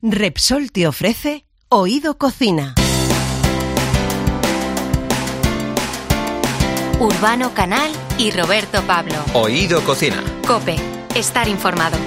[0.00, 2.76] Repsol te ofrece Oído Cocina.
[7.00, 9.16] Urbano Canal y Roberto Pablo.
[9.32, 10.22] Oído Cocina.
[10.46, 10.76] Cope,
[11.16, 11.98] estar informado.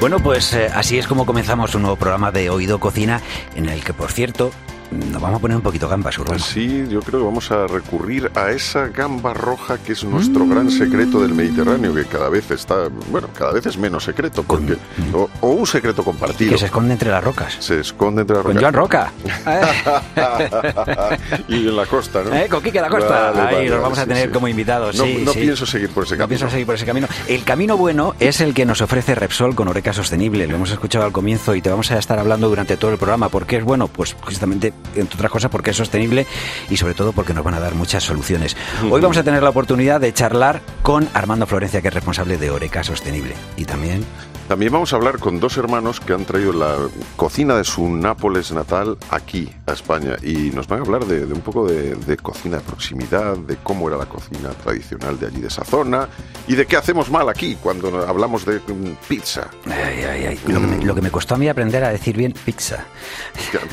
[0.00, 3.20] Bueno, pues eh, así es como comenzamos un nuevo programa de Oído Cocina,
[3.54, 4.50] en el que, por cierto,
[4.90, 6.38] nos vamos a poner un poquito gambas, Urbano.
[6.38, 10.46] Pues sí, yo creo que vamos a recurrir a esa gamba roja que es nuestro
[10.46, 14.76] gran secreto del Mediterráneo, que cada vez está, bueno, cada vez es menos secreto, porque,
[15.12, 16.52] o, o un secreto compartido.
[16.52, 17.56] Que se esconde entre las rocas.
[17.60, 18.62] Se esconde entre las Con rocas.
[18.62, 20.16] Joan Roca.
[21.48, 22.34] y en la costa, ¿no?
[22.34, 23.30] Eh, Con Quique da Costa.
[23.30, 24.32] Vale, Ahí vale, nos vamos a tener sí.
[24.32, 24.96] como invitados.
[24.96, 25.40] No, sí, no sí.
[25.40, 26.28] pienso seguir por ese No camino.
[26.38, 27.06] pienso seguir por ese camino.
[27.28, 30.46] El camino bueno es el que nos ofrece Repsol con Oreca Sostenible.
[30.46, 33.28] Lo hemos escuchado al comienzo y te vamos a estar hablando durante todo el programa.
[33.28, 33.88] ¿Por qué es bueno?
[33.88, 36.26] Pues justamente, entre otras cosas, porque es sostenible
[36.70, 38.56] y sobre todo porque nos van a dar muchas soluciones.
[38.90, 42.50] Hoy vamos a tener la oportunidad de charlar con Armando Florencia, que es responsable de
[42.50, 43.34] Oreca Sostenible.
[43.56, 44.04] Y también
[44.48, 46.76] También vamos a hablar con dos hermanos que han traído la
[47.16, 50.16] cocina de su Nápoles natal aquí, a España.
[50.22, 53.56] Y nos van a hablar de, de un poco de, de cocina de proximidad, de
[53.56, 56.08] cómo era la cocina tradicional de allí, de esa zona,
[56.46, 59.48] y de qué hacemos mal aquí cuando hablamos de mm, pizza.
[59.66, 60.40] Ay, ay, ay.
[60.46, 62.84] Lo, que me, lo que me costó a mí aprender a decir bien pizza.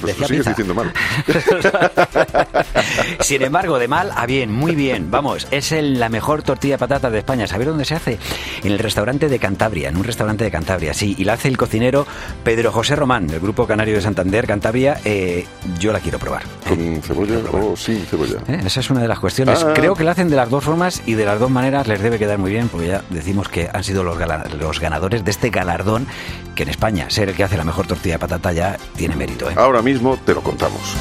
[0.02, 0.50] Pues Decía sigues pizza.
[0.50, 0.92] diciendo mal.
[3.20, 5.11] Sin embargo, de mal a bien, muy bien.
[5.11, 7.45] Vamos, es el- la mejor tortilla de patata de España.
[7.45, 8.17] ¿Sabéis dónde se hace?
[8.64, 10.62] En el restaurante de Cantabria, en un restaurante de Cantabria,
[10.94, 11.16] sí.
[11.17, 12.06] Y la hace el cocinero
[12.44, 15.00] Pedro José Román, del Grupo Canario de Santander, Cantabria.
[15.05, 15.45] Eh,
[15.80, 16.44] yo la quiero probar.
[16.67, 18.39] ¿Con cebolla o sin cebolla?
[18.47, 19.64] Eh, Esa es una de las cuestiones.
[19.64, 19.73] Ah.
[19.73, 22.20] Creo que la hacen de las dos formas y de las dos maneras les debe
[22.20, 24.17] quedar muy bien, porque ya decimos que han sido los
[24.80, 26.08] ganadores de este galardón,
[26.55, 29.50] que en España ser el que hace la mejor tortilla de patata ya tiene mérito.
[29.50, 29.53] ¿eh?
[29.58, 30.95] Ahora mismo te lo contamos.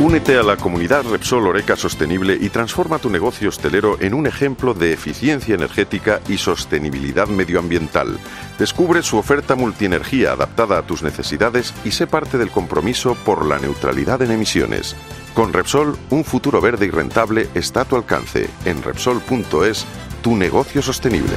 [0.00, 4.72] Únete a la comunidad Repsol Oreca Sostenible y transforma tu negocio hostelero en un ejemplo
[4.72, 8.18] de eficiencia energética y sostenibilidad medioambiental.
[8.58, 13.58] Descubre su oferta multienergía adaptada a tus necesidades y sé parte del compromiso por la
[13.58, 14.96] neutralidad en emisiones.
[15.34, 18.48] Con Repsol, un futuro verde y rentable está a tu alcance.
[18.64, 19.84] En Repsol.es,
[20.22, 21.34] tu negocio sostenible.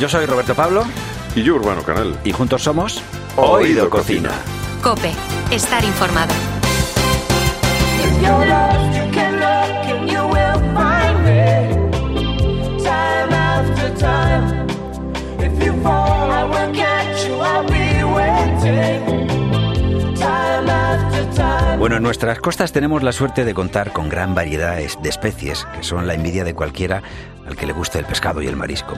[0.00, 0.84] Yo soy Roberto Pablo
[1.36, 2.18] Y yo, Urbano Canal.
[2.24, 3.00] y juntos somos
[3.36, 4.30] Oído Cocina.
[4.82, 5.12] Cope,
[5.50, 6.34] estar informado.
[21.78, 25.84] Bueno, en nuestras costas tenemos la suerte de contar con gran variedad de especies, que
[25.84, 27.02] son la envidia de cualquiera
[27.46, 28.96] al que le guste el pescado y el marisco.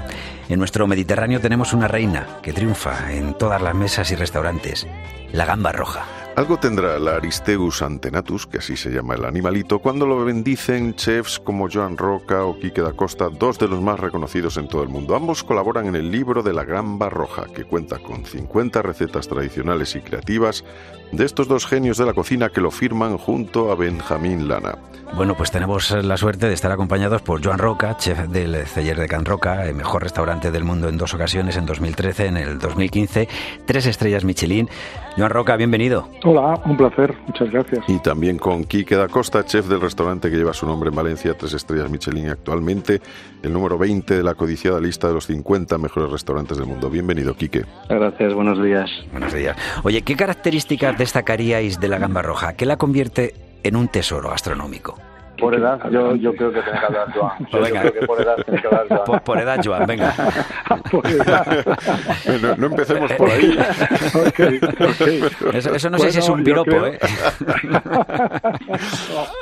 [0.48, 4.86] En nuestro Mediterráneo tenemos una reina que triunfa en todas las mesas y restaurantes,
[5.32, 6.06] la gamba roja.
[6.38, 11.40] Algo tendrá la Aristeus antenatus, que así se llama el animalito, cuando lo bendicen chefs
[11.40, 14.88] como Joan Roca o Quique da Costa, dos de los más reconocidos en todo el
[14.88, 15.16] mundo.
[15.16, 19.96] Ambos colaboran en el libro de la gamba roja, que cuenta con 50 recetas tradicionales
[19.96, 20.64] y creativas
[21.10, 24.78] de estos dos genios de la cocina que lo firman junto a Benjamín Lana.
[25.16, 29.08] Bueno, pues tenemos la suerte de estar acompañados por Joan Roca, chef del Celler de
[29.08, 33.28] Can Roca, el mejor restaurante del mundo en dos ocasiones, en 2013, en el 2015,
[33.66, 34.68] tres estrellas Michelin.
[35.16, 36.08] Joan Roca, bienvenido.
[36.24, 37.84] Hola, un placer, muchas gracias.
[37.88, 41.34] Y también con Quique da Costa, chef del restaurante que lleva su nombre en Valencia,
[41.36, 43.00] tres estrellas Michelin actualmente,
[43.42, 46.90] el número 20 de la codiciada lista de los 50 mejores restaurantes del mundo.
[46.90, 47.64] Bienvenido, Quique.
[47.88, 48.90] Gracias, buenos días.
[49.10, 49.56] Buenos días.
[49.82, 52.54] Oye, ¿qué características destacaríais de la gamba roja?
[52.54, 54.96] ¿Qué la convierte en un tesoro gastronómico?
[55.38, 57.46] Por edad, yo, yo creo que tiene que hablar Joan.
[57.50, 57.80] Yo Venga.
[57.80, 59.04] creo que por edad tiene que hablar Joan.
[59.04, 60.12] Por, por edad, Joan, venga.
[62.42, 63.56] no, no empecemos por ahí.
[64.14, 64.40] Ok,
[64.80, 65.54] ok.
[65.54, 66.98] Eso, eso no sé si es Bueno, un piropo, creo- ¿eh?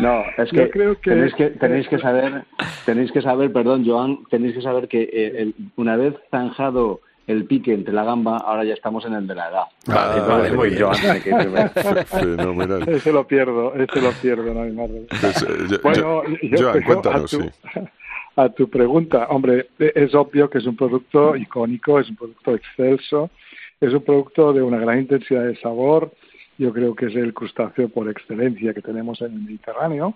[0.00, 2.44] No, es que, creo que- tenéis que tenéis que saber,
[2.84, 7.44] tenéis que saber, perdón, Joan, tenéis que saber que eh, el- una vez zanjado el
[7.44, 9.64] pique entre la gamba, ahora ya estamos en el de la edad.
[9.86, 10.78] Vale, Entonces, vale, muy.
[10.78, 11.70] Joan tiene que primero.
[12.06, 12.82] Fenomenal.
[12.88, 14.88] Ese lo pierdo, ese lo pierdo, no hay más.
[15.20, 17.50] Pues, eh, yo- Bueno, yo- yo Joan, creo cuéntanos, a tu, sí.
[18.36, 23.30] a tu pregunta, hombre, es obvio que es un producto icónico, es un producto excelso,
[23.80, 26.12] es un producto de una gran intensidad de sabor,
[26.58, 30.14] yo creo que es el crustáceo por excelencia que tenemos en el Mediterráneo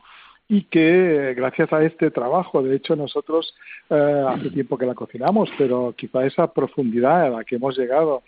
[0.50, 3.54] y que gracias a este trabajo, de hecho nosotros
[3.88, 8.24] eh, hace tiempo que la cocinamos, pero quizá esa profundidad a la que hemos llegado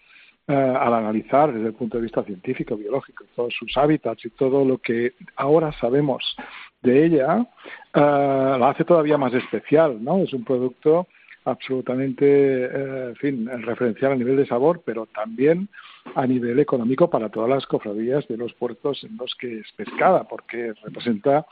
[0.46, 4.64] eh, al analizar desde el punto de vista científico, biológico, todos sus hábitats y todo
[4.64, 6.36] lo que ahora sabemos
[6.80, 7.44] de ella,
[7.92, 10.18] eh, la hace todavía más especial, ¿no?
[10.18, 11.08] Es un producto
[11.44, 15.68] absolutamente, eh, en fin, referencial a nivel de sabor, pero también
[16.14, 20.24] a nivel económico para todas las cofradías de los puertos en los que es pescada,
[20.24, 21.46] porque representa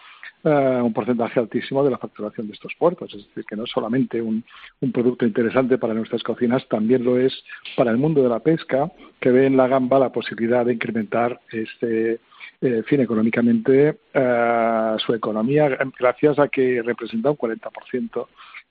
[0.44, 3.12] eh, un porcentaje altísimo de la facturación de estos puertos.
[3.14, 4.44] Es decir, que no es solamente un,
[4.92, 7.32] producto interesante para nuestras cocinas, también lo es
[7.76, 11.40] para el mundo de la pesca, que ve en la gamba la posibilidad de incrementar
[11.52, 12.20] este,
[12.60, 18.26] eh, fin, económicamente eh, su economía, gracias a que representa un 40%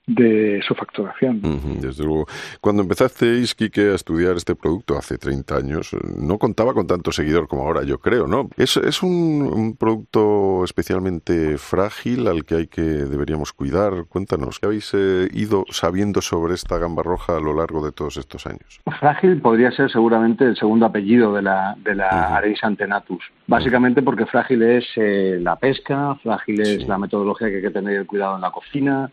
[0.06, 1.40] de su facturación.
[1.80, 2.26] Desde luego.
[2.60, 7.12] Cuando empezasteis, Quique, a estudiar este producto hace 30 años, eh, no contaba con tanto
[7.12, 8.48] seguidor como ahora, yo creo, ¿no?
[8.56, 14.06] ¿Es, es un, un producto especialmente frágil al que hay que deberíamos cuidar?
[14.08, 18.16] Cuéntanos, ¿qué habéis eh, ido sabiendo sobre esta gamba roja a lo largo de todos
[18.16, 18.80] estos años?
[18.98, 22.36] Frágil podría ser seguramente el segundo apellido de la, de la.
[22.36, 23.22] Areis antenatus.
[23.46, 26.84] Básicamente porque frágil es eh, la pesca, frágil es Sí.
[26.86, 29.10] la metodología que hay que tener cuidado en la cocina,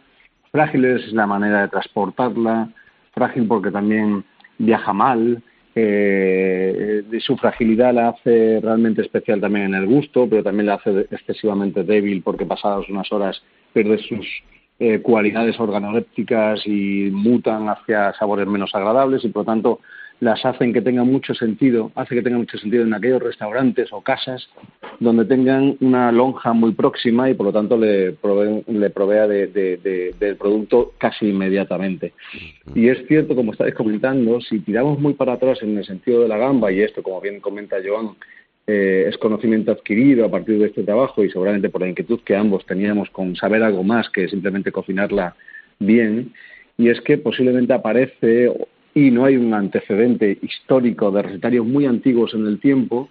[0.52, 2.70] frágil es la manera de transportarla,
[3.14, 4.24] frágil porque también
[4.58, 5.42] viaja mal,
[5.80, 10.74] eh, de su fragilidad la hace realmente especial también en el gusto, pero también la
[10.76, 14.26] hace excesivamente débil porque pasadas unas horas pierde sus
[14.80, 19.80] eh, cualidades organolépticas y mutan hacia sabores menos agradables y por lo tanto
[20.20, 24.02] las hacen que tengan mucho sentido, hace que tenga mucho sentido en aquellos restaurantes o
[24.02, 24.50] casas
[25.00, 29.46] donde tengan una lonja muy próxima y por lo tanto le, proveen- le provea de-
[29.48, 32.14] de- de- del producto casi inmediatamente.
[32.74, 36.28] Y es cierto, como estáis comentando, si tiramos muy para atrás en el sentido de
[36.28, 38.16] la gamba, y esto, como bien comenta Joan,
[38.66, 42.36] eh, es conocimiento adquirido a partir de este trabajo y seguramente por la inquietud que
[42.36, 45.36] ambos teníamos con saber algo más que simplemente cocinarla
[45.80, 46.34] bien,
[46.76, 48.52] y es que posiblemente aparece
[48.98, 53.10] y no hay un antecedente histórico de recetarios muy antiguos en el tiempo,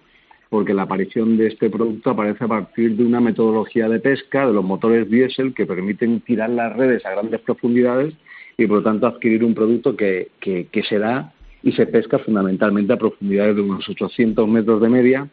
[0.49, 4.51] porque la aparición de este producto aparece a partir de una metodología de pesca de
[4.51, 8.13] los motores diésel que permiten tirar las redes a grandes profundidades
[8.57, 12.19] y por lo tanto adquirir un producto que, que, que se da y se pesca
[12.19, 15.29] fundamentalmente a profundidades de unos 800 metros de media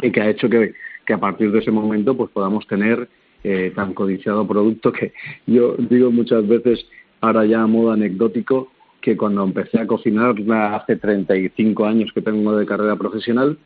[0.00, 0.74] y que ha hecho que,
[1.06, 3.08] que a partir de ese momento pues podamos tener
[3.42, 5.12] eh, tan codiciado producto que
[5.48, 6.86] yo digo muchas veces,
[7.20, 10.34] ahora ya a modo anecdótico, que cuando empecé a cocinar
[10.72, 13.58] hace 35 años que tengo de carrera profesional,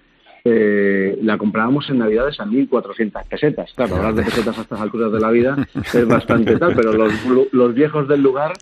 [0.44, 3.73] eh, la comprábamos en Navidades a 1.400 pesetas.
[3.75, 7.12] Claro, hablar de pesetas a estas alturas de la vida es bastante tal, pero los,
[7.52, 8.52] los viejos del lugar,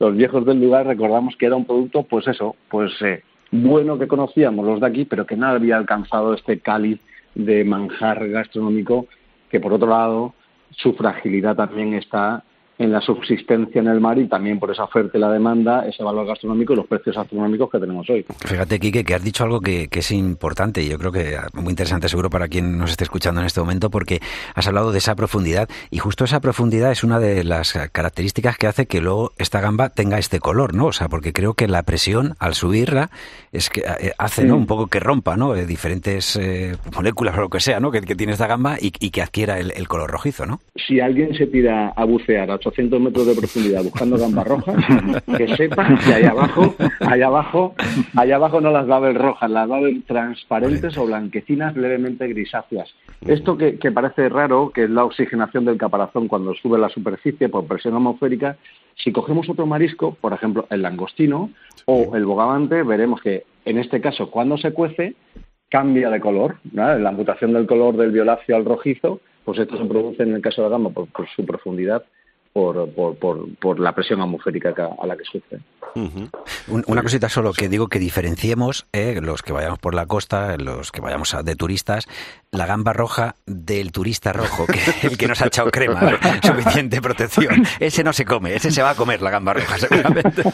[0.00, 3.22] los viejos del lugar recordamos que era un producto, pues eso, pues eh,
[3.52, 7.00] bueno que conocíamos los de aquí, pero que no había alcanzado este cáliz
[7.34, 9.06] de manjar gastronómico,
[9.48, 10.34] que por otro lado
[10.70, 12.42] su fragilidad también está
[12.78, 16.02] en la subsistencia en el mar y también por esa oferta y la demanda, ese
[16.02, 18.24] valor gastronómico y los precios astronómicos que tenemos hoy.
[18.44, 21.70] Fíjate, Quique, que has dicho algo que, que es importante y yo creo que muy
[21.70, 24.20] interesante seguro para quien nos esté escuchando en este momento porque
[24.54, 28.66] has hablado de esa profundidad y justo esa profundidad es una de las características que
[28.66, 30.86] hace que luego esta gamba tenga este color, ¿no?
[30.86, 33.10] O sea, porque creo que la presión al subirla
[33.52, 34.56] es que eh, hace, ¿no?
[34.56, 35.54] Un poco que rompa, ¿no?
[35.54, 37.90] Eh, diferentes eh, moléculas o lo que sea, ¿no?
[37.90, 40.60] Que, que tiene esta gamba y, y que adquiera el, el color rojizo, ¿no?
[40.86, 44.76] Si alguien se tira a bucear a 800 metros de profundidad buscando gambas rojas,
[45.36, 47.74] que sepa que allá abajo, allá abajo,
[48.16, 51.76] allá abajo no las va a ver rojas, las va a ver transparentes o blanquecinas
[51.76, 52.94] levemente grisáceas.
[53.26, 57.48] Esto que, que parece raro, que es la oxigenación del caparazón cuando sube la superficie
[57.48, 58.56] por presión atmosférica,
[58.96, 61.50] si cogemos otro marisco, por ejemplo el langostino
[61.86, 65.14] o el bogavante, veremos que en este caso cuando se cuece
[65.68, 66.98] cambia de color, ¿no?
[66.98, 70.62] la mutación del color del violáceo al rojizo, pues esto se produce en el caso
[70.62, 72.04] de la gamba por, por su profundidad,
[72.58, 75.60] por, por, por, por la presión atmosférica que- a la que sufre.
[76.86, 80.90] Una cosita solo que digo que diferenciemos, eh, los que vayamos por la costa, los
[80.90, 82.06] que vayamos a- de turistas,
[82.50, 87.62] la gamba roja del turista rojo, que el que nos ha echado crema, suficiente protección.
[87.78, 90.42] Ese no se come, ese se va a comer la gamba roja, seguramente.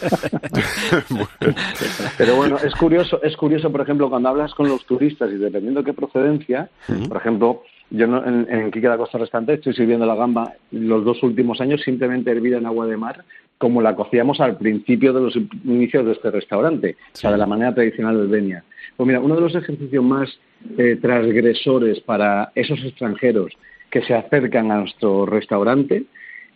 [2.18, 5.80] Pero bueno, es curioso, es curioso, por ejemplo, cuando hablas con los turistas y dependiendo
[5.80, 6.68] de qué procedencia,
[7.08, 11.04] por ejemplo, yo no- en, en Quique da Costa Restante estoy sirviendo la gamba los
[11.04, 13.24] dos últimos años simplemente hervida en agua de mar,
[13.58, 17.46] como la cocíamos al principio de los inicios de este restaurante, o sea, de la
[17.46, 18.64] manera tradicional del Denia.
[18.96, 20.38] Pues mira, uno de los ejercicios más
[20.76, 23.52] eh, transgresores para esos extranjeros
[23.90, 26.04] que se acercan a nuestro restaurante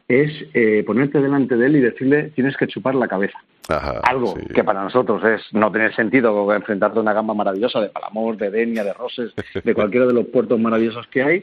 [0.09, 3.39] es eh, ponerte delante de él y decirle tienes que chupar la cabeza
[3.69, 4.47] Ajá, algo sí.
[4.55, 8.51] que para nosotros es no tener sentido enfrentarte a una gamba maravillosa de Palamós, de
[8.51, 11.37] Denia, de Roses, de cualquiera de los puertos maravillosos que hay,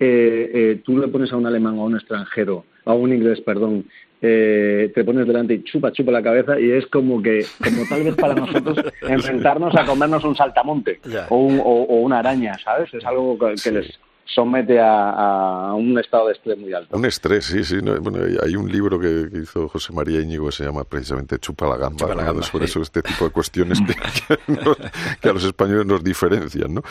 [0.00, 3.40] eh, eh, tú le pones a un alemán o a un extranjero, a un inglés,
[3.42, 3.84] perdón,
[4.20, 8.02] eh, te pones delante y chupa, chupa la cabeza y es como que, como tal
[8.02, 10.98] vez para nosotros enfrentarnos a comernos un saltamonte
[11.28, 12.92] o, un- o- o una araña, ¿sabes?
[12.92, 14.00] Es algo que, que les
[14.34, 16.96] somete a, a un estado de estrés muy alto.
[16.96, 17.76] Un estrés, sí, sí.
[17.82, 21.38] no, bueno, hay- un libro que, que hizo José María Íñigo que se llama precisamente
[21.38, 22.26] Chupa la gamba, Chupa la ¿no?
[22.28, 22.72] gamba, sobre sí.
[22.72, 23.94] eso, este tipo de cuestiones que,
[24.46, 24.76] que nos-
[25.20, 26.82] que a los españoles nos diferencian, ¿no?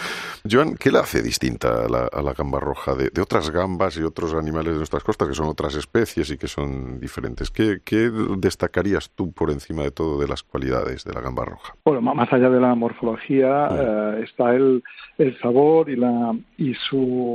[0.50, 3.98] Joan, ¿qué la hace distinta a la, a la gamba roja de, de otras gambas
[3.98, 7.52] y otros animales de nuestras costas, que son otras especies y que son diferentes?
[7.52, 11.76] ¿Qué, qué destacarías tú por encima de todo de las cualidades de la gamba roja?
[11.86, 14.84] Bueno, más allá de la morfología eh, está el,
[15.18, 17.27] el sabor y la y su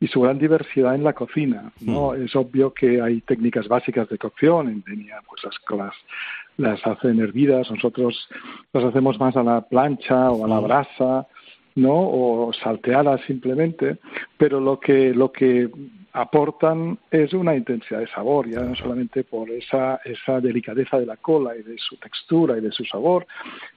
[0.00, 1.72] y su gran diversidad en la cocina.
[1.80, 2.14] ¿no?
[2.14, 4.68] Es obvio que hay técnicas básicas de cocción.
[4.68, 5.94] En Denia, pues las, las
[6.56, 7.70] las hacen hervidas.
[7.70, 8.28] Nosotros
[8.72, 11.26] las hacemos más a la plancha o a la brasa,
[11.74, 11.94] ¿no?
[11.94, 13.98] O salteadas simplemente.
[14.36, 15.70] Pero lo que lo que
[16.14, 21.16] aportan es una intensidad de sabor, ya no solamente por esa, esa delicadeza de la
[21.16, 23.26] cola y de su textura y de su sabor,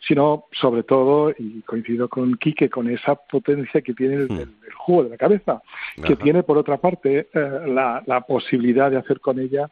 [0.06, 4.74] sino sobre todo, y coincido con Quique, con esa potencia que tiene el, el- el
[4.76, 5.62] jugo de la cabeza,
[5.96, 6.24] que Ajá.
[6.24, 9.70] tiene por otra parte eh, la, la posibilidad de hacer con ella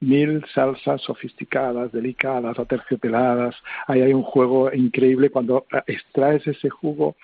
[0.00, 3.54] mil salsas sofisticadas, delicadas, aterciopeladas.
[3.86, 7.16] Ahí hay un juego increíble cuando eh, extraes ese jugo,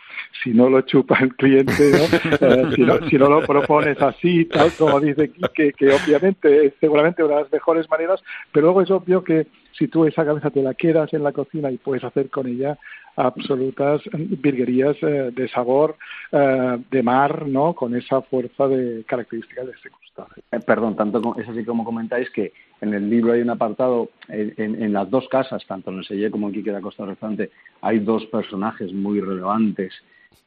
[0.43, 2.07] si no lo chupa el cliente, ¿no?
[2.47, 6.75] Eh, si, no, si no lo propones así, tal como dice Quique, que obviamente es
[6.81, 10.51] seguramente una de las mejores maneras, pero luego es obvio que si tú esa cabeza
[10.51, 12.79] te la quedas en la cocina y puedes hacer con ella
[13.17, 15.97] absolutas virguerías eh, de sabor
[16.33, 17.75] eh, de mar, ¿no?
[17.75, 20.43] Con esa fuerza de características de este crustáceo.
[20.53, 24.11] Eh, perdón, tanto co- es así como comentáis que en el libro hay un apartado,
[24.29, 27.05] en, en- en las dos casas, tanto en el Selle como en Quique da Costa
[27.07, 29.93] Restante, hay dos personajes muy relevantes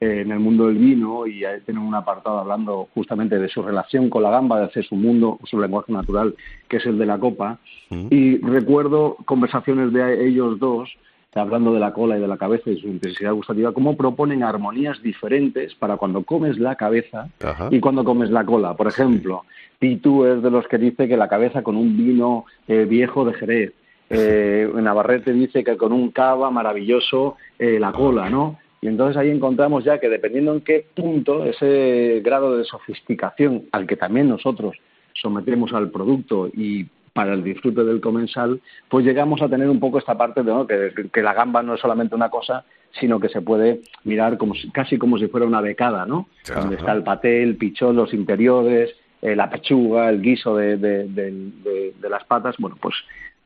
[0.01, 3.61] eh, en el mundo del vino y ahí tienen un apartado hablando justamente de su
[3.61, 6.35] relación con la gamba, de hacer su mundo, su lenguaje natural,
[6.67, 7.57] que es el de la copa.
[8.11, 10.89] Y recuerdo conversaciones de ellos dos
[11.35, 15.01] hablando de la cola y de la cabeza y su intensidad gustativa, cómo proponen armonías
[15.01, 17.69] diferentes para cuando comes la cabeza Ajá.
[17.71, 18.75] y cuando comes la cola.
[18.75, 19.43] Por ejemplo,
[19.77, 23.33] Pitu es de los que dice que la cabeza con un vino eh, viejo de
[23.33, 23.73] Jerez.
[24.09, 28.57] Eh, Navarrete dice que con un cava maravilloso eh, la cola, ¿no?
[28.81, 33.85] Y entonces ahí encontramos ya que dependiendo en qué punto, ese grado de sofisticación al
[33.85, 34.77] que también nosotros
[35.13, 36.87] sometemos al producto y
[37.19, 40.65] para el disfrute del comensal, pues llegamos a tener un poco esta parte de ¿no?
[40.65, 42.63] que, que la gamba no es solamente una cosa,
[42.97, 46.27] sino que se puede mirar como si- casi como si fuera una becada, ¿no?
[46.49, 46.61] Ajá.
[46.61, 51.07] Donde está el paté, el pichón, los interiores, eh, la pechuga, el guiso de, de-
[51.09, 52.55] de- de- de las patas.
[52.57, 52.95] Bueno, pues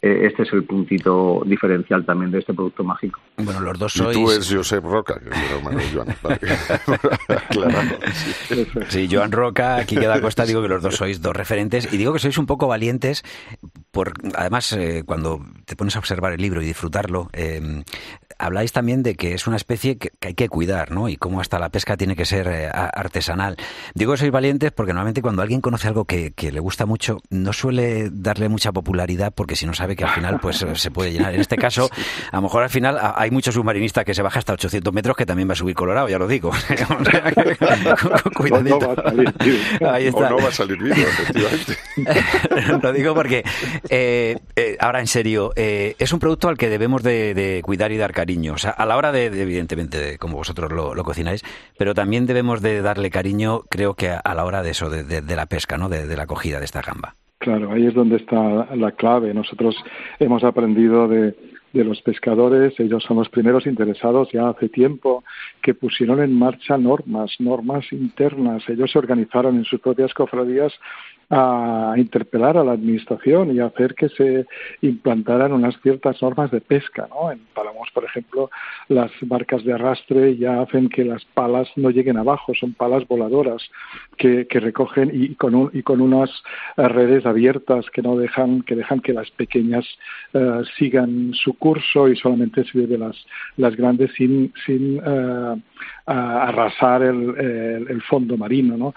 [0.04, 3.22] este es el puntito diferencial también de este producto mágico.
[3.38, 4.32] Bueno, los dos Y tú sois...
[4.32, 6.08] eres Josep Roca, que es Joan.
[6.22, 6.40] Vale.
[7.30, 7.98] Aclaramos.
[8.90, 12.12] Sí, Joan Roca, aquí queda Costa, digo que los dos sois dos referentes y digo
[12.12, 13.24] que sois un poco valientes
[13.94, 17.84] por además eh, cuando te pones a observar el libro y disfrutarlo, eh,
[18.40, 21.08] habláis también de que es una especie que, que hay que cuidar, ¿no?
[21.10, 23.56] Y cómo hasta la pesca tiene que ser eh, artesanal.
[23.94, 27.20] Digo que sois valientes porque normalmente cuando alguien conoce algo que, que le gusta mucho,
[27.30, 30.90] no suele darle mucha popularidad porque si no sabe que al final pues eh, se
[30.90, 31.36] puede llenar.
[31.36, 31.88] En este caso,
[32.32, 35.16] a lo mejor al final a- hay muchos submarinistas que se baja hasta 800 metros
[35.16, 36.50] que también va a subir Colorado, ya lo digo.
[38.36, 38.80] Cuidadito.
[38.80, 39.62] No va a salir bien.
[39.88, 41.78] Ahí O no va a salir vivo, efectivamente.
[42.82, 43.44] Lo digo porque,
[43.90, 47.98] eh, eh, ahora en serio, eh, es un producto al que debemos de, cuidar y
[47.98, 48.54] dar cariño.
[48.54, 51.44] O sea, a la hora de, de, evidentemente, de como vosotros lo, cocináis,
[51.78, 55.36] pero también debemos de darle cariño, creo que a, la hora de eso, de, de-
[55.36, 55.90] la pesca, ¿no?
[55.90, 57.16] De, la acogida de esta gamba.
[57.40, 59.34] Claro, ahí es donde está la clave.
[59.34, 59.76] Nosotros
[60.20, 61.34] hemos aprendido de
[61.74, 65.24] los pescadores, ellos son los primeros interesados ya hace tiempo
[65.62, 68.64] que pusieron en marcha normas, normas internas.
[68.70, 70.72] Ellos se organizaron en sus propias cofradías
[71.36, 74.46] a interpelar a la administración y a hacer que se
[74.82, 77.32] implantaran unas ciertas normas de pesca, ¿no?
[77.32, 78.52] En Palamos, por ejemplo,
[78.88, 83.64] las barcas de arrastre ya hacen que las palas no lleguen abajo, son palas voladoras
[84.18, 86.30] que, que recogen y con, un- y con unas
[86.78, 89.86] eh, redes abiertas que no dejan que dejan que las pequeñas
[90.34, 93.16] eh, sigan su curso y solamente se de las
[93.58, 95.56] las grandes sin sin a-
[96.48, 98.94] arrasar el, el- el fondo marino, ¿no?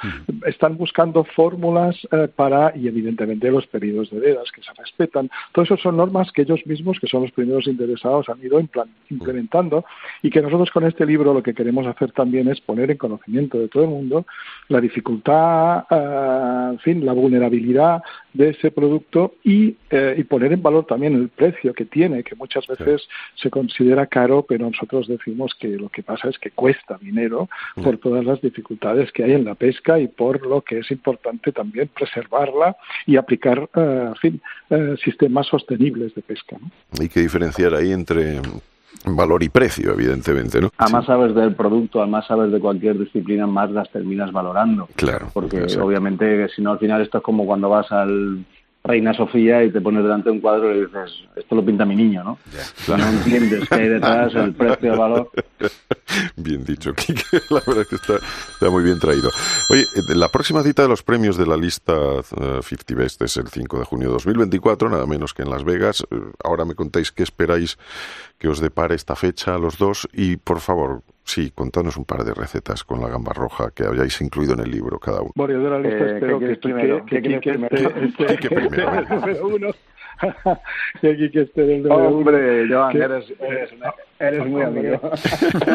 [0.47, 5.30] Están buscando fórmulas eh, para y evidentemente los periodos de vedas que se respetan.
[5.52, 8.61] Todo eso son normas que ellos mismos, que son los primeros interesados, han ido
[9.11, 9.85] implementando
[10.23, 13.59] y que nosotros con este libro lo que queremos hacer también es poner en conocimiento
[13.59, 14.26] de todo el mundo
[14.68, 18.02] la dificultad, eh, en fin, la vulnerabilidad
[18.33, 22.35] de ese producto y, eh, y poner en valor también el precio que tiene, que
[22.35, 26.99] muchas veces se considera caro, pero nosotros decimos que lo que pasa es que cuesta
[27.00, 27.49] dinero
[27.83, 31.52] por todas las dificultades que hay en la pesca y por lo que es importante
[31.52, 36.57] también preservarla y aplicar, eh, en fin, eh, sistemas sostenibles de pesca.
[36.61, 36.71] ¿no?
[37.01, 38.41] Hay que diferenciar ahí entre
[39.05, 40.71] valor y precio, evidentemente, ¿no?
[40.79, 44.89] A más sabes del producto, a más sabes de cualquier disciplina, más las terminas valorando.
[44.97, 45.29] Claro.
[45.33, 45.87] Porque exacto.
[45.87, 48.45] obviamente, si no, al final esto es como cuando vas al
[48.87, 51.97] Reina Sofía y te pones delante de un cuadro y dices, esto lo pinta mi
[51.97, 52.38] niño, ¿no?
[52.88, 55.31] No entiendes qué hay detrás, el precio, el valor.
[56.37, 57.25] Bien dicho, Quique.
[57.50, 59.28] La verdad es que está, está muy bien traído.
[59.71, 63.37] Oye, eh, la próxima cita de los premios de la lista eh, 50 Best es
[63.37, 66.07] el 5 de junio de 2024, nada menos que en Las Vegas.
[66.11, 67.78] Eh, Ahora me contáis qué esperáis
[68.38, 72.25] que os depare esta fecha a los dos y, por favor, sí, contanos un par
[72.25, 75.33] de recetas con la gamba roja que hayáis incluido en el libro cada uno.
[75.35, 77.76] Bueno, yo de la lista Eh, espero ¿qué que quieres primero?
[81.02, 82.16] esté en el número uno.
[82.18, 83.70] Hombre, Joan, Que- eres, eres,
[84.18, 85.00] eres muy amigo.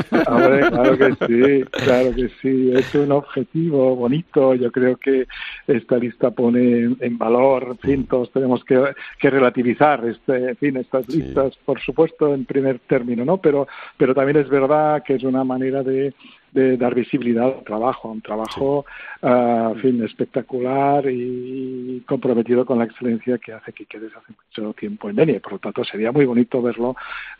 [0.28, 2.72] Hombre, claro que sí, claro que sí.
[2.74, 4.56] Es un objetivo bonito.
[4.56, 5.28] Yo creo que
[5.68, 8.80] esta lista pone en valor, en fin, todos tenemos que,
[9.20, 11.22] que relativizar este, en fin, estas Sí.
[11.22, 13.38] listas, por supuesto, en primer término, ¿no?
[13.38, 13.68] Pero,
[13.98, 16.14] pero también es verdad que es una manera de,
[16.52, 18.86] de dar visibilidad al trabajo, a un trabajo,
[19.22, 24.74] ah, en fin, espectacular y comprometido con la excelencia que hace que desde hace mucho
[24.74, 25.40] tiempo en Denia.
[25.40, 26.96] Por lo tanto, sería muy bonito verlo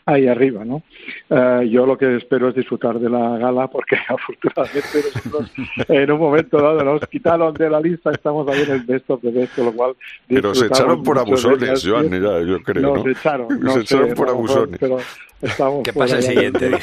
[0.06, 0.82] ahí arriba, ¿no?
[1.30, 5.52] Ah, yo lo que espero es disfrutar de la gala porque afortunadamente nosotros
[5.88, 9.20] en un momento dado nos quitaron de la lista, estamos ahí en el best of
[9.20, 9.94] the best, con lo cual
[10.28, 13.10] Pero os disfrutamos echaron por abusones, Joan, ya, yo creo, Nos ¿no?
[13.10, 14.78] echaron, Os no sé, echaron por abusones.
[14.80, 14.98] Pero
[15.40, 16.70] estamos Que pase el siguiente.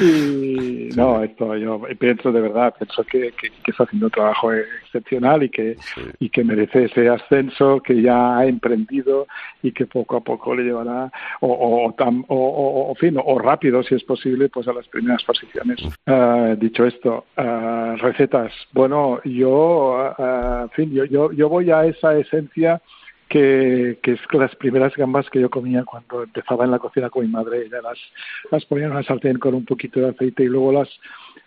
[0.00, 4.52] y no, esto yo pienso de verdad, pienso que, que, que está haciendo un trabajo
[4.52, 6.00] excepcional y que, Sí.
[6.18, 9.26] y que merece ese ascenso que ya ha emprendido
[9.62, 11.10] y que poco a poco le llevará
[11.40, 14.86] o, o, tan- o, o- o, fin, o rápido si es posible pues a las
[14.88, 15.80] primeras posiciones.
[16.06, 18.52] Ah, dicho esto ah, recetas.
[18.72, 22.80] Bueno yo en fin yo, yo yo voy a esa esencia
[23.34, 27.26] que, que es las primeras gambas que yo comía cuando empezaba en la cocina con
[27.26, 27.62] mi madre.
[27.66, 27.98] Ella las,
[28.52, 30.88] las ponía en una sartén con un poquito de aceite y luego las,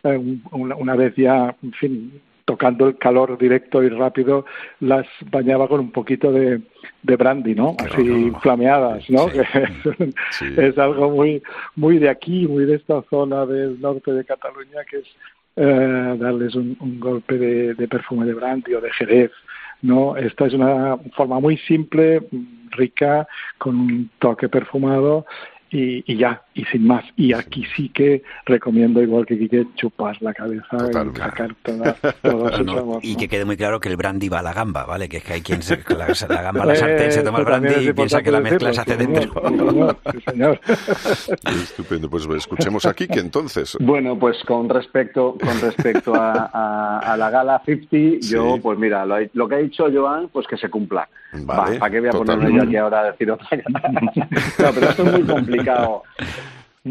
[0.03, 4.45] eh, un- una, una vez ya, en fin, tocando el calor directo y rápido,
[4.81, 6.59] las bañaba con un poquito de,
[7.03, 7.77] de brandy, ¿no?
[7.77, 8.39] Qué Así rico.
[8.41, 9.29] flameadas, ¿no?
[9.29, 9.39] Sí.
[9.53, 10.45] Es, un- Sí.
[10.57, 11.41] es algo muy,
[11.77, 15.07] muy de aquí, muy de esta zona del norte de Cataluña, que es
[15.55, 19.31] eh, darles un, un golpe de, de perfume de brandy o de jerez,
[19.81, 20.17] ¿no?
[20.17, 22.27] Esta es una forma muy simple,
[22.71, 25.25] rica, con un toque perfumado
[25.69, 27.03] y, y ya, y sin más.
[27.15, 31.19] Y aquí sí que recomiendo, igual que Quique, chupar la cabeza Totalmente.
[31.19, 32.99] y sacar toda, todo su No, sabor.
[33.03, 33.19] y ¿no?
[33.19, 35.07] que quede muy claro que el brandy va a la gamba, ¿vale?
[35.07, 37.39] Que es que hay quien se, la, la gamba a la Eh, sartén se toma
[37.39, 39.33] el brandy y piensa que la mezcla se hace dentro.
[39.47, 40.59] sí, señor, sí, señor.
[41.45, 43.77] Estupendo, pues escuchemos aquí que entonces.
[43.79, 49.05] Bueno, pues con respecto con respecto a, a- a la gala 50, yo, pues mira,
[49.05, 51.07] lo, que ha dicho Joan, pues que se cumpla.
[51.33, 53.87] Vale, Va, ¿Para qué voy a ponerme yo aquí ahora a decir otra cosa?
[54.59, 56.03] no, pero esto es muy complicado.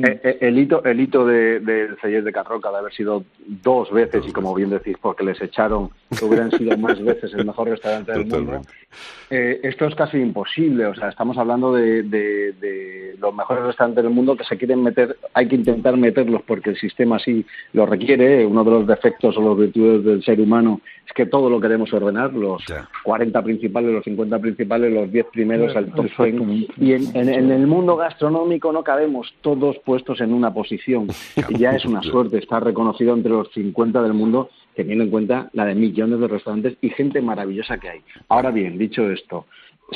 [0.04, 3.90] Eh, eh, El hito, el hito de- del Celler de Carroca de haber sido dos
[3.90, 7.68] veces, y como bien decís, porque les echaron, que hubieran sido más veces el mejor
[7.68, 8.60] restaurante del mundo,
[9.30, 10.86] eh, esto es casi imposible.
[10.86, 14.82] O sea, estamos hablando de, de- de los mejores restaurantes del mundo que se quieren
[14.82, 18.44] meter, hay que intentar meterlos porque el sistema así lo requiere.
[18.46, 21.92] Uno de los defectos o los virtudes del ser humano es que todo lo queremos
[21.92, 22.88] ordenar, los Ya.
[23.04, 26.10] 40 principales, los 50 principales, los 10 primeros, el top 10.
[26.18, 26.72] Exactamente.
[26.78, 31.06] Y en, en- en el mundo gastronómico no cabemos todos puestos en una posición.
[31.48, 35.48] Y ya es una suerte estar reconocido entre los 50 del mundo, teniendo en cuenta
[35.52, 38.00] la de millones de restaurantes y gente maravillosa que hay.
[38.28, 39.46] Ahora bien, dicho esto,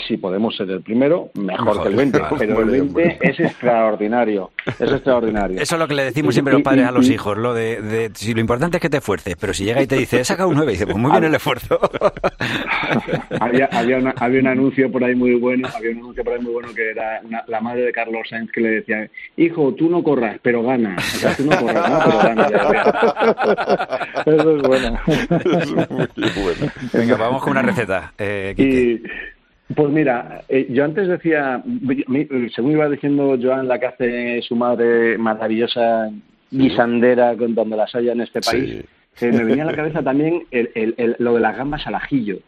[0.07, 2.37] si podemos ser el primero, mejor, Mejor, que el 20, claro.
[2.39, 3.19] pero el Hombre, 20 hombre.
[3.23, 4.51] es extraordinario.
[4.79, 5.61] Es extraordinario.
[5.61, 7.37] Eso es lo que le decimos Y- siempre los y- padres a los y- hijos,
[7.37, 9.97] lo de, de- si lo importante es que te esfuerces, pero si llega y te
[9.97, 11.81] dice, he sacado un 9, dice, pues muy bien el esfuerzo.
[13.41, 16.41] había, había, una- había un anuncio por ahí muy bueno, había un anuncio por ahí
[16.41, 19.89] muy bueno que era una- la madre de Carlos Sainz que le decía, hijo, tú
[19.91, 20.95] no corras, pero gana.
[20.97, 21.99] O sea, tú no corras, ¿no?
[22.05, 22.47] pero gana.
[24.27, 25.01] Eso es bueno.
[25.07, 25.71] Es
[26.17, 26.73] muy bueno.
[26.93, 28.13] Venga, vamos con una receta.
[28.19, 28.55] Eh.
[28.57, 29.03] Y
[29.75, 31.63] pues mira, eh, yo antes decía,
[32.55, 36.11] según iba diciendo Joan, la que hace su madre maravillosa
[36.51, 38.85] guisandera con donde las haya en este país,
[39.21, 41.95] eh, me venía a la cabeza también el- el- el- lo de las gambas al
[41.95, 42.39] ajillo,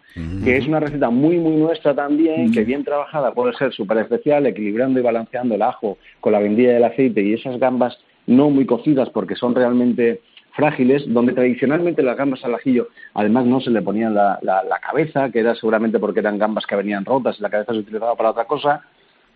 [0.45, 4.47] que es una receta muy, muy nuestra también, que bien trabajada puede ser súper especial,
[4.47, 8.67] equilibrando y balanceando el ajo con la vendilla del aceite y esas gambas no muy
[8.67, 10.21] cocidas porque son realmente
[10.55, 14.79] frágiles, donde tradicionalmente las gambas al ajillo, además no se le ponía la, la- la
[14.81, 18.15] cabeza, que era seguramente porque eran gambas que venían rotas y la cabeza se utilizaba
[18.17, 18.83] para otra cosa,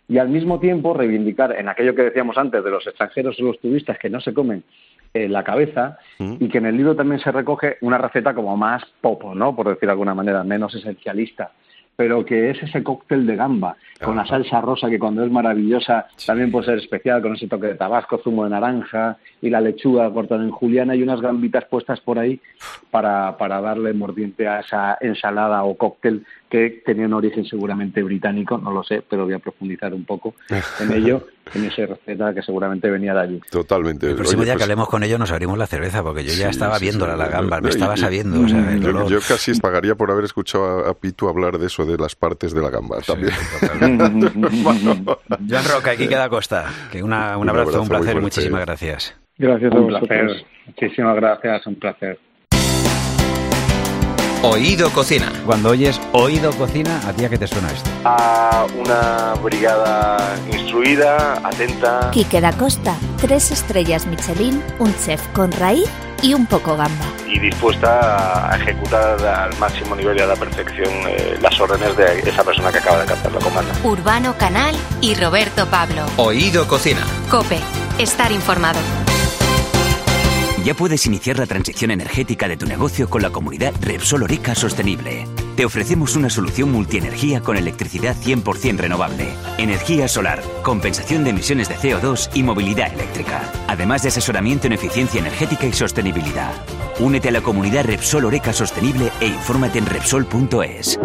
[0.08, 3.58] y al mismo tiempo reivindicar en aquello que decíamos antes de los extranjeros o los
[3.60, 4.62] turistas que no se comen
[5.14, 5.98] eh, la cabeza
[6.40, 9.56] y que en el libro también se recoge una receta como más popo, ¿no?
[9.56, 11.50] Por decir de alguna manera, menos esencialista.
[11.96, 16.06] Pero que es ese cóctel de gamba con la salsa rosa que cuando es maravillosa
[16.26, 20.12] también puede ser especial con ese toque de tabasco, zumo de naranja y la lechuga
[20.12, 22.38] cortada en juliana y unas gambitas puestas por ahí
[22.90, 28.56] para, para darle mordiente a esa ensalada o cóctel que tenía un origen seguramente británico,
[28.58, 30.34] no lo sé, pero voy a profundizar un poco
[30.80, 33.40] en ello, en esa receta que seguramente venía de allí.
[33.50, 34.08] Totalmente.
[34.08, 36.30] El próximo Oye, día pues- que hablemos con ellos nos abrimos la cerveza, porque yo
[36.34, 38.40] ya Sí, estaba sí, viéndola sí, la gamba, no, me y- estaba y- sabiendo.
[38.40, 41.84] o sea, el Yo, casi pagaría por haber escuchado a, a Pitu hablar de eso,
[41.84, 43.32] de las partes de la gamba también.
[45.48, 46.66] Joan Roca, aquí queda Costa.
[46.90, 49.16] Que una- un Un abrazo, abrazo un placer, muchísimas gracias.
[49.38, 52.18] Gracias a Un placer, muchísimas gracias, un placer.
[54.42, 55.32] Oído Cocina.
[55.44, 57.90] Cuando oyes Oído Cocina, ¿a ti a qué te suena esto?
[58.04, 62.10] a una brigada instruida, atenta.
[62.12, 65.88] Quique da Costa, tres estrellas Michelin, un chef con raíz
[66.22, 67.04] y un poco gamba.
[67.28, 72.20] y dispuesta a ejecutar al máximo nivel y a la perfección eh, las órdenes de
[72.20, 73.74] esa persona que acaba de captar la comanda.
[73.82, 76.06] Urbano Canal y Roberto Pablo.
[76.16, 77.04] Oído Cocina.
[77.28, 77.58] Cope,
[77.98, 78.78] estar informado.
[80.66, 85.28] Ya puedes iniciar la transición energética de tu negocio con la comunidad Repsol Oreca Sostenible.
[85.54, 91.76] Te ofrecemos una solución multienergía con electricidad 100% renovable, energía solar, compensación de emisiones de
[91.76, 96.52] CO2 y movilidad eléctrica, además de asesoramiento en eficiencia energética y sostenibilidad.
[96.98, 100.98] Únete a la comunidad Repsol Oreca Sostenible e infórmate en Repsol.es.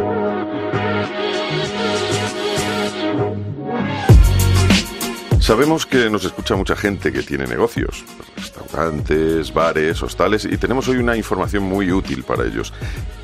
[5.41, 8.05] Sabemos que nos escucha mucha gente que tiene negocios,
[8.37, 12.71] restaurantes, bares, hostales, y tenemos hoy una información muy útil para ellos.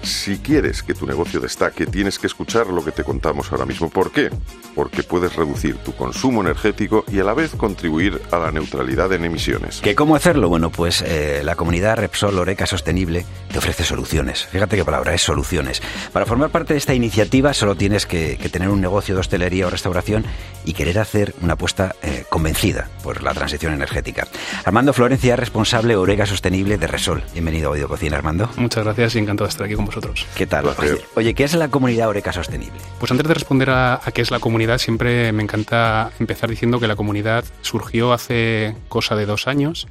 [0.02, 3.92] Si quieres que tu negocio destaque, tienes que escuchar lo que te contamos ahora mismo.
[3.92, 4.32] ¿Por qué?
[4.74, 9.26] Porque puedes reducir tu consumo energético y a la vez contribuir a la neutralidad en
[9.26, 9.80] emisiones.
[9.82, 10.50] ¿Que ¿Cómo hacerlo?
[10.50, 14.46] Bueno, pues eh, la comunidad Repsol Oreca Sostenible te ofrece soluciones.
[14.46, 15.84] Fíjate qué palabra es soluciones.
[16.12, 19.68] Para formar parte de esta iniciativa solo tienes que, que tener un negocio de hostelería
[19.68, 20.26] o restauración
[20.66, 24.28] y querer hacer una apuesta eh, convencida por la transición energética.
[24.64, 27.24] Armando Florencia es responsable Oreca Sostenible de Resol.
[27.34, 28.50] Bienvenido a Oído Cocina, Armando.
[28.56, 30.26] Muchas gracias y encantado de estar aquí con vosotros.
[30.36, 30.66] ¿Qué tal?
[30.68, 32.80] Oye, oye, ¿qué es la comunidad Oreca Sostenible?
[33.00, 36.80] Pues antes de responder a, a qué es la comunidad, siempre me encanta empezar diciendo
[36.80, 39.88] que la comunidad surgió hace cosa de dos años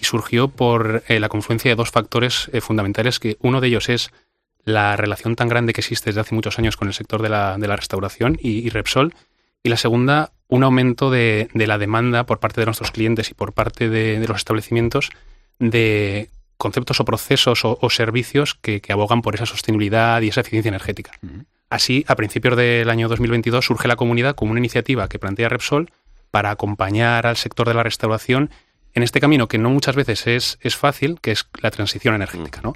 [0.00, 3.88] y surgió por eh, la confluencia de dos factores eh, fundamentales, que uno de ellos
[3.88, 4.10] es
[4.64, 7.56] la relación tan grande que existe desde hace muchos años con el sector de la,
[7.56, 9.14] de la restauración y, y Repsol,
[9.62, 13.34] y la segunda, un aumento de, de la demanda por parte de nuestros clientes y
[13.34, 15.10] por parte de, de los establecimientos
[15.58, 20.40] de conceptos o procesos o, o servicios que, que abogan por esa sostenibilidad y esa
[20.40, 21.12] eficiencia energética.
[21.68, 25.90] Así, a principios del año 2022 surge la comunidad como una iniciativa que plantea Repsol
[26.30, 28.50] para acompañar al sector de la restauración
[28.94, 32.60] en este camino que no muchas veces es, es fácil, que es la transición energética,
[32.62, 32.72] ¿no?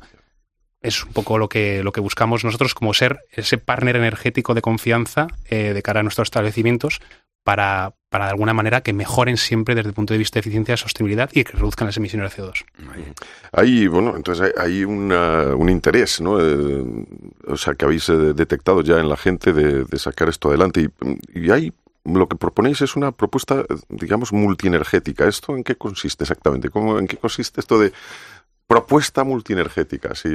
[0.82, 4.62] Es un poco lo que, lo que buscamos nosotros como ser ese partner energético de
[4.62, 7.00] confianza eh, de cara a nuestros establecimientos
[7.42, 10.74] para, para de alguna manera que mejoren siempre desde el punto de vista de eficiencia
[10.74, 12.64] y sostenibilidad y que reduzcan las emisiones de CO2.
[13.52, 16.38] Hay, bueno, entonces hay, hay una- un interés, ¿no?
[16.40, 16.84] Eh,
[17.46, 20.88] o sea, que habéis eh, detectado ya en la gente de, de sacar esto adelante.
[21.32, 21.72] Y, y hay,
[22.04, 25.26] lo que proponéis es una propuesta, digamos, multienergética.
[25.26, 26.68] ¿Esto en qué consiste exactamente?
[26.70, 27.92] ¿Cómo, ¿En qué consiste esto de
[28.66, 30.10] propuesta multienergética?
[30.12, 30.28] Así,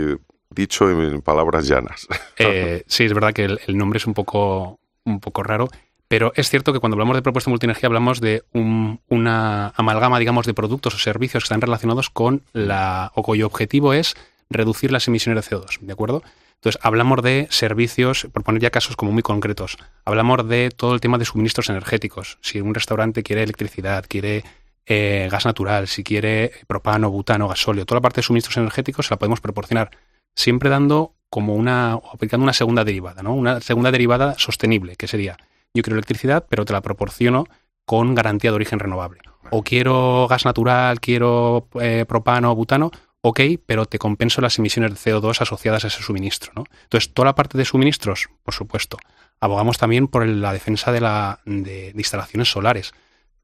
[0.49, 2.07] dicho en palabras llanas.
[2.37, 5.67] Eh, sí, es verdad que el, el nombre es un poco, un poco raro,
[6.07, 10.45] pero es cierto que cuando hablamos de propuesta multienergía hablamos de un- una amalgama, digamos,
[10.45, 14.15] de productos o servicios que están relacionados con la, o cuyo objetivo es
[14.49, 16.23] reducir las emisiones de CO2, ¿de acuerdo?
[16.55, 21.01] Entonces, hablamos de servicios, por poner ya casos como muy concretos, hablamos de todo el
[21.01, 22.37] tema de suministros energéticos.
[22.41, 24.43] Si un restaurante quiere electricidad, quiere
[24.87, 29.13] eh, gas natural, si quiere propano, butano, gasóleo, toda la parte de suministros energéticos se
[29.13, 29.89] la podemos proporcionar,
[30.35, 33.33] siempre dando como una, aplicando una segunda derivada, ¿no?
[33.33, 35.37] Una segunda derivada sostenible, que sería,
[35.75, 37.45] yo quiero electricidad, pero te la proporciono
[37.85, 39.19] con garantía de origen renovable.
[39.51, 42.89] O quiero gas natural, quiero eh, propano, butano,
[43.21, 46.51] ok, pero te compenso las emisiones de CO2 asociadas a ese suministro.
[46.55, 46.63] ¿no?
[46.83, 48.97] Entonces, toda la parte de suministros, por supuesto.
[49.39, 52.93] Abogamos también por la defensa de, la, de, de instalaciones solares.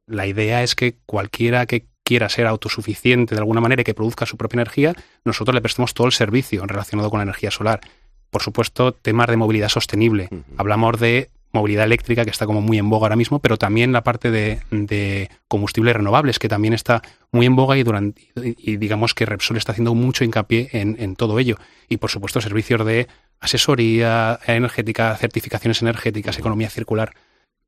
[0.08, 4.26] La idea es que cualquiera que quiera ser autosuficiente de alguna manera y que produzca
[4.26, 7.82] su propia energía, nosotros le prestemos todo el servicio relacionado con la energía solar.
[8.30, 10.30] Por supuesto, temas de movilidad sostenible.
[10.58, 14.04] Hablamos de movilidad eléctrica, que está como muy en boga ahora mismo, pero también la
[14.04, 19.26] parte de, combustibles renovables, que también está muy en boga y, durante, y, digamos que
[19.26, 21.58] Repsol está haciendo mucho hincapié en, todo ello.
[21.90, 23.08] Y por supuesto servicios de
[23.40, 27.14] asesoría energética, certificaciones energéticas, economía circular.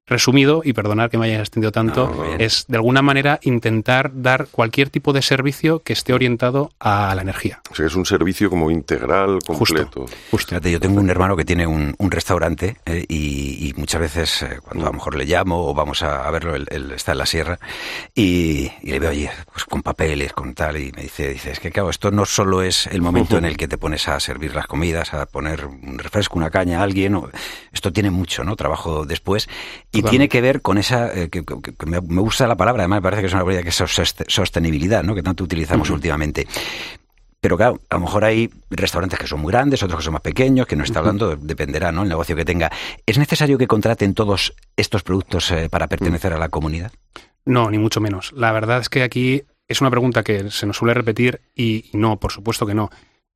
[0.05, 4.47] Resumido, y perdonar que me haya extendido tanto, No, es de alguna manera intentar dar
[4.51, 7.61] cualquier tipo de servicio que esté orientado a la energía.
[7.71, 10.05] O sea, es un servicio como integral, completo.
[10.49, 14.41] Fíjate, yo tengo un hermano que tiene un, un restaurante eh, y, y muchas veces
[14.43, 17.13] eh, cuando a lo mejor le llamo o vamos a, a verlo, él, él está
[17.13, 17.57] en la sierra
[18.13, 21.59] y, y le veo allí pues, con papeles, con tal y me dice, dice, es
[21.59, 24.53] que claro, esto no solo es el momento en el que te pones a servir
[24.53, 27.29] las comidas, a poner un refresco, una caña a alguien, o-
[27.71, 28.55] esto tiene mucho, ¿no?
[28.55, 29.47] Trabajo después
[29.95, 30.09] y Totalmente.
[30.09, 33.01] tiene que ver con esa, eh, que, que- que me, gusta la palabra, además me
[33.03, 35.13] parece que es una palabra que es sos- sostenibilidad, ¿no?
[35.15, 36.47] Que tanto utilizamos últimamente.
[37.39, 40.21] Pero claro, a lo mejor hay restaurantes que son muy grandes, otros que son más
[40.21, 42.03] pequeños, que no está hablando, dependerá, ¿no?
[42.03, 42.71] El negocio que tenga.
[43.05, 46.91] ¿Es necesario que contraten todos estos productos eh, para pertenecer a la comunidad?
[47.45, 48.31] No, ni mucho menos.
[48.31, 51.97] La verdad es que aquí es una pregunta que se nos suele repetir y, y
[51.97, 52.89] no, por supuesto que no.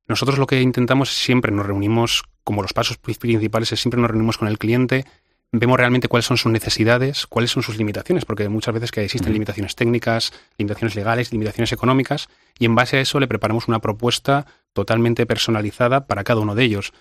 [0.08, 4.10] Nosotros lo que intentamos siempre nos reunimos, como los pasos pri- principales, es siempre nos
[4.10, 5.04] reunimos con el cliente,
[5.52, 9.32] vemos realmente cuáles son sus necesidades, cuáles son sus limitaciones, porque muchas veces que existen
[9.32, 14.46] limitaciones técnicas, limitaciones legales, limitaciones económicas, y en base a eso le preparamos una propuesta
[14.72, 16.92] totalmente personalizada para cada uno de ellos.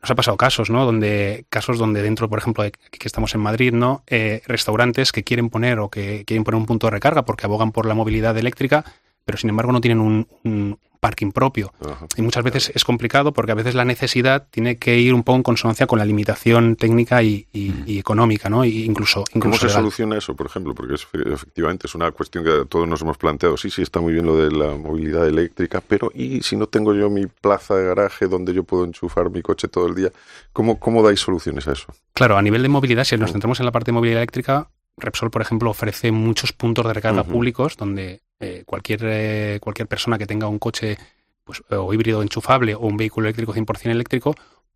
[0.00, 0.84] Nos ha pasado casos, ¿no?
[0.84, 4.02] Donde casos donde dentro, por ejemplo, de aquí que estamos en Madrid, ¿no?
[4.06, 7.72] Eh, restaurantes que quieren poner o que quieren poner un punto de recarga porque abogan
[7.72, 8.84] por la movilidad eléctrica,
[9.24, 11.70] pero sin embargo no tienen un, un parking propio.
[12.16, 15.36] Y muchas veces es complicado porque a veces la necesidad tiene que ir un poco
[15.36, 18.64] en consonancia con la limitación técnica y, y- y económica, ¿no?
[18.64, 19.82] Y incluso, ¿Cómo incluso se legal.
[19.82, 20.74] soluciona eso, por ejemplo?
[20.74, 23.58] Porque es- efectivamente es una cuestión que todos nos hemos planteado.
[23.58, 26.94] Sí, sí, está muy bien lo de la movilidad eléctrica, pero ¿y si no tengo
[26.94, 30.10] yo mi plaza de garaje donde yo puedo enchufar mi coche todo el día?
[30.54, 31.86] ¿Cómo, cómo dais soluciones a eso?
[32.14, 35.30] Claro, a nivel de movilidad, si nos centramos en la parte de movilidad eléctrica, Repsol,
[35.30, 40.26] por ejemplo, ofrece muchos puntos de recarga públicos donde eh, cualquier, eh, cualquier persona que
[40.26, 40.98] tenga un coche
[41.44, 44.34] pues, o híbrido enchufable o un vehículo eléctrico 100% eléctrico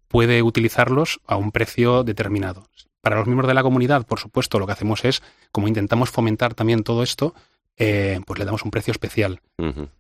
[0.09, 2.67] puede utilizarlos a un precio determinado.
[3.01, 6.55] Para los miembros de la comunidad, por supuesto, lo que hacemos es, como intentamos fomentar
[6.55, 7.35] también todo esto,
[7.77, 9.41] eh, pues le damos un precio especial.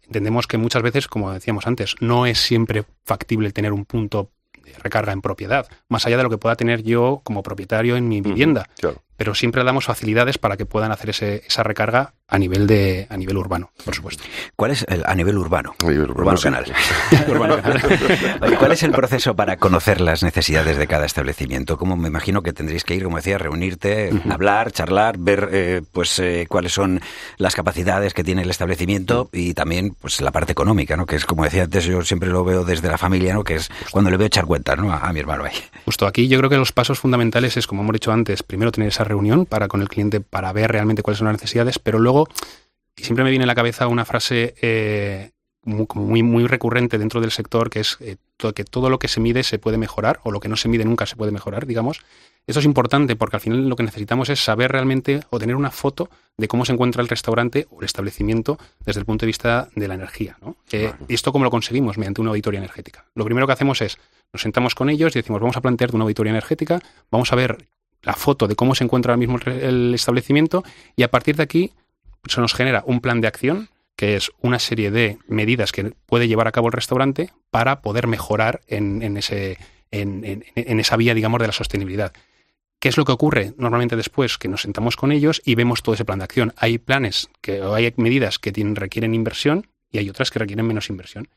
[0.02, 4.30] Entendemos que muchas veces, como decíamos antes, no es siempre factible tener un punto
[4.64, 8.08] de recarga en propiedad, más allá de lo que pueda tener yo como propietario en
[8.08, 8.68] mi vivienda.
[8.78, 9.02] Claro.
[9.18, 13.16] Pero siempre damos facilidades para que puedan hacer ese- esa recarga a nivel de a
[13.16, 14.22] nivel urbano, por supuesto.
[14.56, 15.74] ¿Cuál es el, a nivel urbano?
[15.82, 16.44] urbano, urbano sí.
[16.44, 16.64] canal.
[18.42, 21.76] Oye, ¿Cuál es el proceso para conocer las necesidades de cada establecimiento?
[21.78, 26.18] Como me imagino que tendréis que ir, como decía, reunirte, hablar, charlar, ver eh, pues
[26.18, 27.00] eh, cuáles son
[27.38, 31.06] las capacidades que tiene el establecimiento y también pues la parte económica, ¿no?
[31.06, 33.42] Que es como decía antes, yo siempre lo veo desde la familia, ¿no?
[33.44, 34.92] Que es cuando le veo echar cuentas, ¿no?
[34.92, 35.54] A, a mi hermano ahí.
[35.88, 38.90] Justo aquí yo creo que los pasos fundamentales es, como hemos dicho antes, primero tener
[38.90, 42.28] esa reunión para con el cliente para ver realmente cuáles son las necesidades, pero luego,
[42.94, 45.30] y siempre me viene a la cabeza una frase eh,
[45.62, 48.16] muy, muy, recurrente dentro del sector, que es eh,
[48.54, 50.84] que todo lo que se mide se puede mejorar, o lo que no se mide
[50.84, 52.02] nunca se puede mejorar, digamos.
[52.48, 55.70] Esto es importante porque al final lo que necesitamos es saber realmente o tener una
[55.70, 59.68] foto de cómo se encuentra el restaurante o el establecimiento desde el punto de vista
[59.76, 60.36] de la energía.
[60.40, 60.56] ¿no?
[60.72, 61.98] Eh, ¿Y esto cómo lo conseguimos?
[61.98, 63.04] Mediante una auditoría energética.
[63.14, 63.98] Lo primero que hacemos es,
[64.32, 66.80] nos sentamos con ellos y decimos, vamos a plantearte una auditoría energética,
[67.10, 67.58] vamos a ver
[68.02, 70.64] la foto de cómo se encuentra ahora mismo el establecimiento
[70.96, 71.72] y a partir de aquí
[72.26, 76.28] se nos genera un plan de acción que es una serie de medidas que puede
[76.28, 79.58] llevar a cabo el restaurante para poder mejorar en, en ese,
[79.90, 82.12] en, en- en esa vía, digamos, de la sostenibilidad.
[82.80, 84.38] ¿Qué es lo que ocurre normalmente después?
[84.38, 86.54] Que nos sentamos con ellos y vemos todo ese plan de acción.
[86.56, 90.88] Hay planes, que, o hay medidas que requieren inversión y hay otras que requieren menos
[90.88, 91.28] inversión.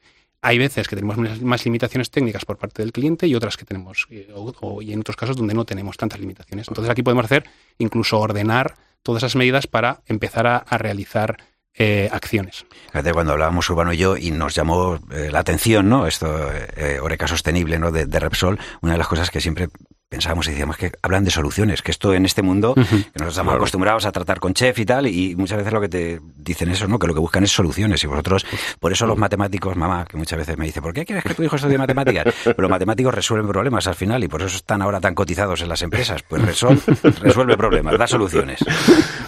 [0.44, 4.08] Hay veces que tenemos más- limitaciones técnicas por parte del cliente y otras que tenemos,
[4.10, 6.68] eh, o, y en otros casos donde no tenemos tantas limitaciones.
[6.68, 7.46] Entonces aquí podemos hacer
[7.78, 11.38] incluso ordenar todas esas medidas para empezar a, a realizar
[11.74, 12.66] eh, acciones.
[13.14, 16.06] Cuando hablábamos Urbano y yo y nos llamó eh, la atención, ¿no?
[16.06, 17.92] Esto, eh, Oreca Sostenible, ¿no?
[17.92, 19.70] De Repsol, una de las cosas que siempre
[20.12, 23.52] pensábamos y decíamos que hablan de soluciones, que esto en este mundo, que nosotros estamos
[23.52, 23.56] Claro.
[23.64, 26.86] acostumbrados a tratar con chef y tal, y muchas veces lo que te dicen eso,
[26.90, 27.00] ¿no?
[27.00, 28.04] Que lo que buscan es soluciones.
[28.04, 28.46] Y vosotros,
[28.82, 31.44] por eso los matemáticos, mamá, que muchas veces me dice, ¿por qué quieres que tu
[31.44, 32.26] hijo estudie matemáticas?
[32.44, 35.70] Pero los matemáticos resuelven problemas al final y por eso están ahora tan cotizados en
[35.70, 36.24] las empresas.
[36.24, 36.82] Pues Repsol
[37.22, 38.60] resuelve problemas, da soluciones.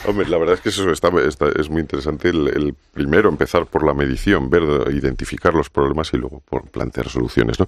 [0.06, 2.28] Hombre, la verdad es que eso está, está- es muy interesante.
[2.28, 7.08] El, el primero, empezar por la medición, ver, identificar los problemas y luego por plantear
[7.08, 7.58] soluciones.
[7.58, 7.67] ¿no?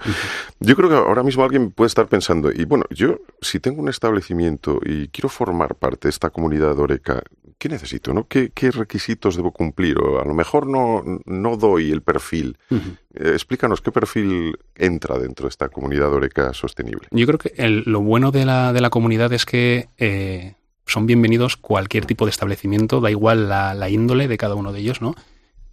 [0.59, 3.04] Yo creo que ahora mismo alguien puede estar pensando, y bueno, yo
[3.41, 7.21] si tengo un establecimiento y quiero formar parte de esta comunidad de Oreca,
[7.57, 8.13] ¿qué necesito?
[8.13, 8.27] ¿no?
[8.27, 9.97] ¿Qué, qué requisitos debo cumplir?
[9.99, 12.57] O a lo mejor no, no doy el perfil.
[12.71, 17.07] Eh, explícanos qué perfil entra dentro de esta comunidad de Oreca sostenible.
[17.11, 21.05] Yo creo que el- lo bueno de la, de la comunidad es que eh, son
[21.05, 25.01] bienvenidos cualquier tipo de establecimiento, da igual la, la índole de cada uno de ellos,
[25.01, 25.15] ¿no?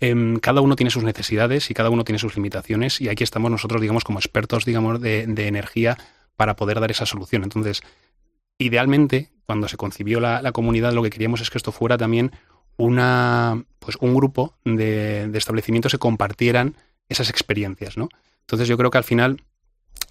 [0.01, 3.51] Em, cada uno tiene sus necesidades y cada uno tiene sus limitaciones y aquí estamos
[3.53, 5.97] nosotros, digamos, como expertos, digamos, de, de energía
[6.37, 7.43] para poder dar esa solución.
[7.43, 7.83] Entonces,
[8.59, 12.33] idealmente, cuando se concibió la, la comunidad, lo que queríamos es que esto fuera también
[12.77, 16.77] una, pues un grupo de, de establecimientos que compartieran
[17.09, 18.09] esas experiencias, ¿no?
[18.41, 19.43] Entonces yo creo que al final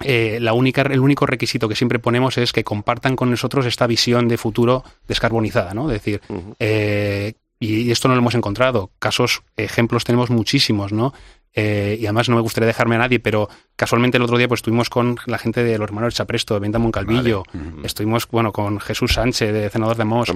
[0.03, 3.87] eh, la única, el único requisito que siempre ponemos es que compartan con nosotros esta
[3.87, 5.89] visión de futuro descarbonizada, ¿no?
[5.91, 6.21] Es decir,
[6.59, 8.91] eh, y esto no lo hemos encontrado.
[8.97, 11.13] Casos, ejemplos tenemos muchísimos, ¿no?
[11.53, 14.59] Eh, y además no me gustaría dejarme a nadie, pero casualmente el otro día pues
[14.59, 17.43] estuvimos con la gente de los hermanos Chapresto, de Venta Moncalvillo,
[17.83, 20.29] estuvimos bueno con Jesús Sánchez, de Senador de Mos,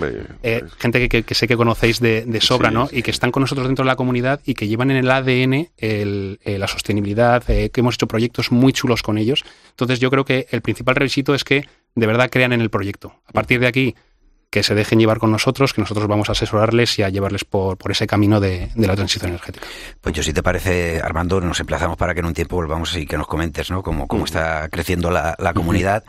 [0.43, 2.89] eh, gente que, que- que sé que conocéis de, de sobra, ¿no?
[2.91, 5.69] Y que están con nosotros dentro de la comunidad y que llevan en el ADN
[5.77, 9.45] el- eh, la sostenibilidad, eh, que hemos hecho proyectos muy chulos con ellos.
[9.69, 13.13] Entonces yo creo que el principal requisito es que de verdad crean en el proyecto.
[13.25, 13.95] A partir de aquí,
[14.49, 17.77] que se dejen llevar con nosotros, que nosotros vamos a asesorarles y a llevarles por,
[17.77, 19.65] por ese camino de, de la transición energética.
[20.01, 23.05] Pues yo, si te parece, Armando, nos emplazamos para que en un tiempo volvamos y
[23.05, 23.83] que nos comentes, ¿no?
[23.83, 26.03] Cómo, cómo está creciendo la, la comunidad.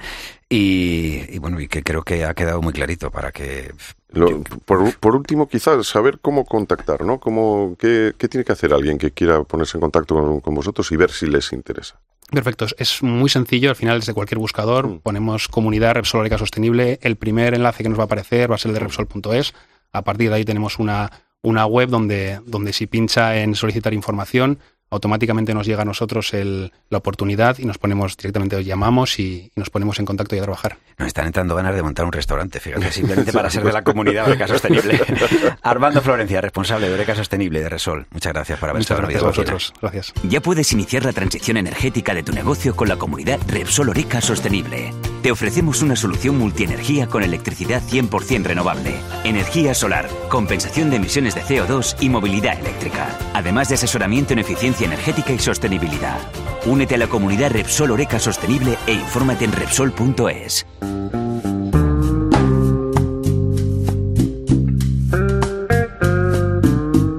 [0.48, 3.72] Y, y bueno, y que creo que ha quedado muy clarito para que.
[4.12, 7.18] Lo- por, por último, quizás saber cómo contactar, ¿no?
[7.18, 10.90] Cómo, qué, qué tiene que hacer alguien que quiera ponerse en contacto con, con vosotros
[10.92, 11.98] y ver si les interesa?
[12.30, 17.16] Perfecto, es- muy sencillo, al final desde cualquier buscador ponemos comunidad Repsol Eólica Sostenible, el
[17.16, 19.54] primer enlace que nos va a aparecer va a ser el de Repsol.es,
[19.92, 21.10] a partir de ahí tenemos una,
[21.42, 24.58] una web donde, donde si pincha en solicitar información,
[24.90, 29.50] automáticamente nos llega a nosotros el- la oportunidad y nos ponemos directamente, os llamamos y,
[29.54, 30.78] y nos ponemos en contacto y a trabajar.
[30.98, 34.26] Nos están entrando ganas de montar un restaurante, fíjate, simplemente para ser de la comunidad
[34.28, 35.00] Oreca Sostenible.
[35.62, 38.06] Armando Florencia, responsable de Oreca Sostenible de Resol.
[38.10, 39.72] Muchas gracias por haber Muchas estado gracias a vosotros.
[39.82, 40.12] Gracias.
[40.28, 44.92] Ya puedes iniciar la transición energética de tu negocio con la comunidad Repsol Oreca Sostenible.
[45.26, 51.42] Te ofrecemos una solución multienergía con electricidad 100% renovable, energía solar, compensación de emisiones de
[51.42, 56.16] CO2 y movilidad eléctrica, además de asesoramiento en eficiencia energética y sostenibilidad.
[56.64, 60.64] Únete a la comunidad Repsol Oreca Sostenible e infórmate en Repsol.es.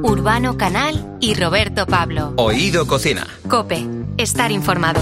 [0.02, 2.32] Urbano Canal y Roberto Pablo.
[2.38, 3.28] Oído Cocina.
[3.50, 5.02] Cope, estar informado.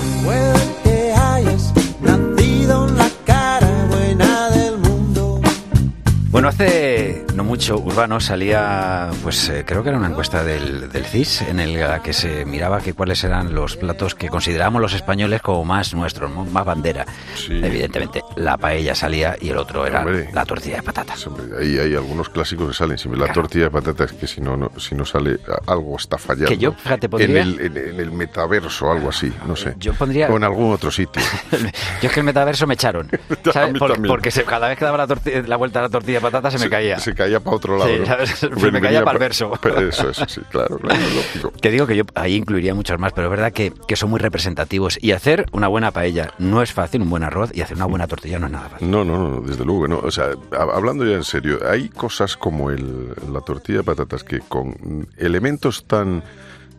[6.45, 11.03] Bueno, hace no mucho, Urbano salía, pues eh, creo que era una encuesta del, del
[11.03, 14.93] CIS en el, la que se miraba que cuáles eran los platos que consideramos los
[14.93, 17.03] españoles como más nuestros, más bandera.
[17.49, 20.29] Evidentemente, la paella salía y el otro era Hombre.
[20.33, 21.27] la tortilla de patatas.
[21.59, 22.99] Ahí hay algunos clásicos que salen.
[22.99, 26.49] Si la tortilla de patatas, que si no, no- si no sale, algo está fallando.
[26.49, 29.73] Que yo, fíjate, En el, en, en el metaverso, algo así, no sé.
[29.79, 31.23] Yo pondría- O en algún otro sitio.
[32.03, 33.09] Yo es que el metaverso me echaron.
[34.07, 35.07] porque se- cada vez que daba
[35.47, 36.99] la, vuelta a la tortilla de patata se me caía.
[36.99, 37.89] Se caía para otro lado.
[37.91, 38.05] Sí, ¿no?
[38.05, 38.29] ¿sabes?
[38.39, 39.59] Se me caía venía pa'l pa- verso.
[39.89, 41.51] Eso, eso, sí, claro, claro, lógico.
[41.61, 44.97] Digo que yo ahí incluiría muchos más, pero es verdad que, que son muy representativos.
[45.01, 48.07] Y hacer una buena paella no es fácil, un buen arroz, y hacer una buena
[48.07, 48.89] tortilla no es nada fácil.
[48.89, 49.99] No, no, no, desde luego no.
[49.99, 54.23] O sea, ha- hablando ya en serio, hay cosas como el, la tortilla de patatas
[54.23, 56.23] que con elementos tan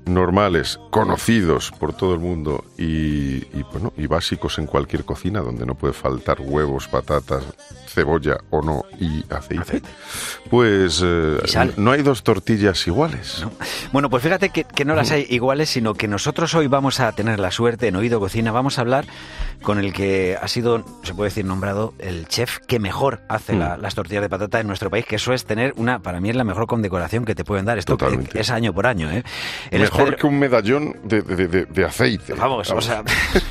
[0.07, 5.67] normales, conocidos por todo el mundo y, y, bueno, y básicos en cualquier cocina donde
[5.67, 7.45] no puede faltar huevos, patatas,
[7.89, 9.83] cebolla o no y aceite,
[10.51, 11.39] pues eh,
[11.77, 13.45] Y no hay dos tortillas iguales.
[13.93, 17.11] Bueno, pues fíjate que, que no las hay iguales, sino que nosotros hoy vamos a
[17.13, 19.07] tener la suerte en Oído Cocina, vamos a hablar
[19.63, 23.59] con el que ha sido, se puede decir, nombrado el chef que mejor hace Mm.
[23.59, 26.29] la- las tortillas de patata en nuestro país, que eso es tener una, para mí
[26.31, 27.79] es la mejor condecoración que te pueden dar.
[27.79, 28.39] Esto Totalmente.
[28.39, 29.25] es año por año, ¿eh?
[29.99, 32.35] Mejor que un medallón de, de- de- de aceite.
[32.35, 33.03] Vamos, o sea,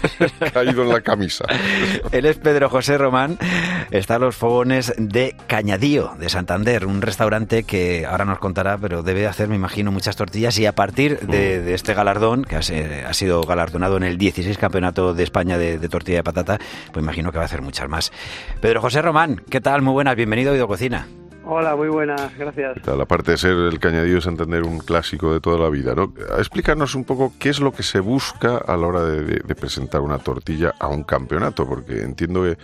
[0.54, 1.46] caído en la camisa.
[2.12, 3.38] Él es Pedro José Román,
[3.92, 9.04] está a los fogones de Cañadío, de Santander, un restaurante que ahora nos contará, pero
[9.04, 13.14] debe hacer, me imagino, muchas tortillas y a partir de, de este galardón, que ha,
[13.14, 16.58] sido galardonado en el 16 Campeonato de España de, de Tortilla de Patata,
[16.92, 18.12] pues imagino que va a hacer muchas más.
[18.62, 19.82] Pedro José Román, ¿qué tal?
[19.82, 21.08] Muy buenas, bienvenido a Oído Cocina.
[21.48, 22.82] Hola, muy buenas, gracias.
[22.82, 26.12] Tal, aparte de ser el Cañadillo de Santander un clásico de toda la vida, ¿no?
[26.40, 29.56] Explícanos un poco qué es lo que se busca a la hora de, de- de
[29.56, 32.58] presentar una tortilla a un campeonato, porque entiendo que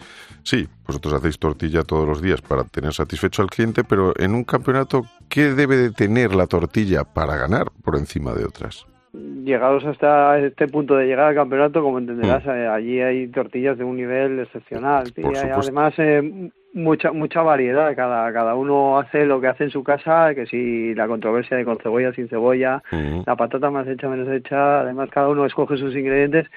[0.44, 4.44] sí, vosotros hacéis tortilla todos los días para tener satisfecho al cliente, pero en un
[4.44, 8.86] campeonato, ¿qué debe de tener la tortilla para ganar por encima de otras?
[9.13, 13.84] Llegados hasta este punto de llegar al campeonato, como entenderás, eh, allí hay tortillas de
[13.84, 15.04] un nivel excepcional.
[15.15, 15.60] Y Por supuesto.
[15.62, 17.95] además eh, mucha mucha variedad.
[17.95, 21.65] Cada cada uno hace lo que hace en su casa, que si la controversia de
[21.65, 22.81] con cebolla, sin cebolla,
[23.25, 24.81] la patata más hecha, menos hecha.
[24.81, 26.47] Además, cada uno escoge sus ingredientes.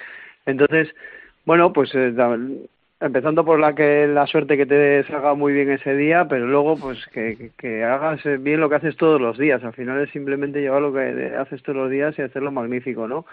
[0.47, 0.95] Entonces,
[1.45, 2.13] bueno, pues eh,
[3.07, 6.77] empezando por la que la suerte que te salga muy bien ese día, pero luego
[6.77, 9.63] pues que, que- que hagas bien lo que haces todos los días.
[9.65, 13.27] Al final es simplemente llevar lo que haces todos los días y hacerlo magnífico, ¿no?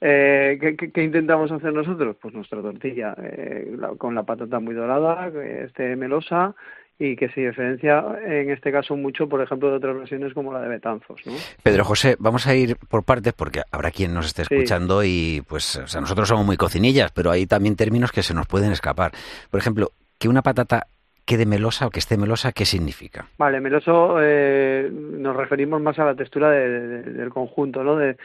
[0.00, 2.16] Eh, ¿qué, qué, qué intentamos hacer nosotros?
[2.20, 6.54] Pues nuestra tortilla, eh, la- con la patata muy dorada, que esté melosa
[6.98, 10.60] y que se diferencia en este caso mucho, por ejemplo, de otras versiones como la
[10.62, 11.20] de Betanzos.
[11.26, 11.32] ¿no?
[11.62, 15.76] Pedro José, vamos a ir por partes porque habrá quien nos esté escuchando y pues
[15.76, 19.12] o sea, nosotros somos muy cocinillas, pero hay también términos que se nos pueden escapar.
[19.50, 20.86] Por ejemplo, que una patata
[21.26, 23.26] quede melosa o que esté melosa, ¿qué significa?
[23.36, 27.96] Vale, meloso eh, nos referimos más a la textura de- de- del conjunto, ¿no?
[27.96, 28.16] De,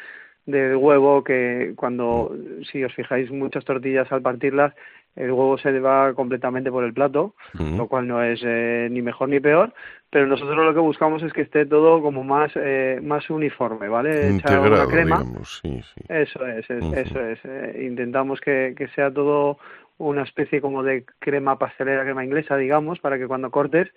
[0.45, 2.34] del huevo que cuando,
[2.72, 4.74] si os fijáis, muchas tortillas al partirlas,
[5.16, 7.36] el huevo se va completamente por el plato,
[7.78, 9.74] lo cual no es eh, ni mejor ni peor,
[10.09, 14.30] pero nosotros lo que buscamos es que esté todo como más eh, más uniforme, ¿vale?
[14.38, 15.18] Echar una Integrado, crema.
[15.18, 16.01] digamos, sí, sí.
[16.07, 17.39] Eso es, es- eso es.
[17.43, 19.57] eh, intentamos que, que sea todo
[19.97, 23.89] una especie como de crema pastelera, crema inglesa, digamos, para que cuando cortes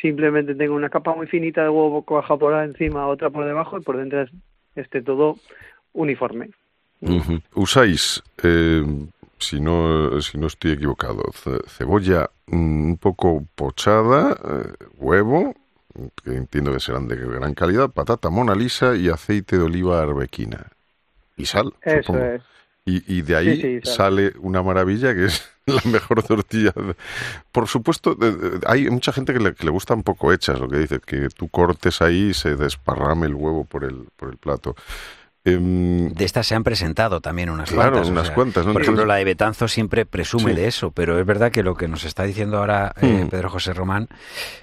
[0.00, 3.82] simplemente tenga una capa muy finita de huevo coja por encima, otra por debajo y
[3.82, 4.32] por dentro es-
[4.74, 5.36] esté todo
[5.92, 6.50] uniforme.
[7.00, 7.40] Ujú.
[7.54, 8.82] Usáis, eh,
[9.42, 15.54] si no, si no estoy equivocado, ce- cebolla mm, un poco pochada, eh, huevo,
[16.24, 20.68] que entiendo que serán de gran calidad, patata mona lisa y aceite de oliva arbequina.
[21.36, 22.32] Y sal, Eso supongo.
[22.34, 22.42] es.
[22.84, 23.96] Y, y de ahí Sí, sí, sal.
[23.96, 26.72] sale una maravilla que es la mejor tortilla.
[27.52, 28.16] Por supuesto,
[28.66, 31.28] hay mucha gente que le, que le gusta un poco hechas, lo que dice, que
[31.30, 34.74] tú cortes ahí y se desparrame el huevo por el, por el plato.
[35.44, 38.08] Em, De estas se han presentado también unas Claro, cuantas.
[38.08, 38.72] o unas sea, cuantas, ¿no?
[38.72, 40.56] Por ejemplo, la de Betanzo siempre presume Sí.
[40.56, 43.28] de eso, pero es verdad que lo que nos está diciendo ahora eh, Mm.
[43.28, 44.08] Pedro José Román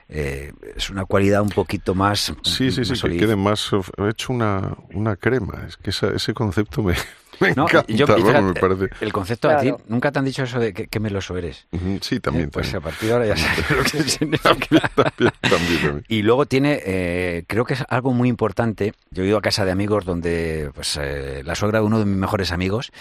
[0.08, 2.34] eh, es una cualidad un poquito más.
[2.44, 3.70] Sí, sí, sí, que quede más.
[3.98, 5.66] He hecho una, una crema.
[5.68, 6.96] Es que esa- ese concepto me,
[7.40, 7.92] me No, encanta.
[7.94, 8.90] yo- fíjate, me parece.
[9.02, 9.84] El concepto a ti, Claro.
[9.88, 11.66] nunca te han dicho eso de que, que meloso eres.
[12.02, 12.48] Sí, también.
[12.48, 12.78] Eh, pues también.
[12.78, 14.50] a partir de ahora ya sabes lo que significa.
[14.50, 16.06] También, también, también.
[16.08, 18.94] Y luego tiene, eh, creo que es algo muy importante.
[19.12, 22.06] Yo he ido a casa de amigos donde pues, eh, la suegra de uno de
[22.06, 22.92] mis mejores amigos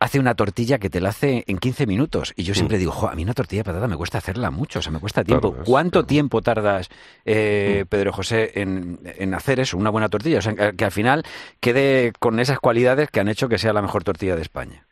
[0.00, 2.32] hace una tortilla que te la hace en 15 minutos.
[2.34, 4.78] Y yo siempre digo, jo, a mí una tortilla de patata me cuesta hacerla mucho,
[4.78, 5.50] o sea, me cuesta tiempo.
[5.50, 6.88] Tardas, ¿Cuánto tiempo tardas,
[7.26, 10.38] eh, Pedro José, en, en hacer eso, una buena tortilla?
[10.38, 11.22] O sea, que, que al final
[11.60, 14.86] quede con esas cualidades que han hecho que sea la mejor tortilla de España.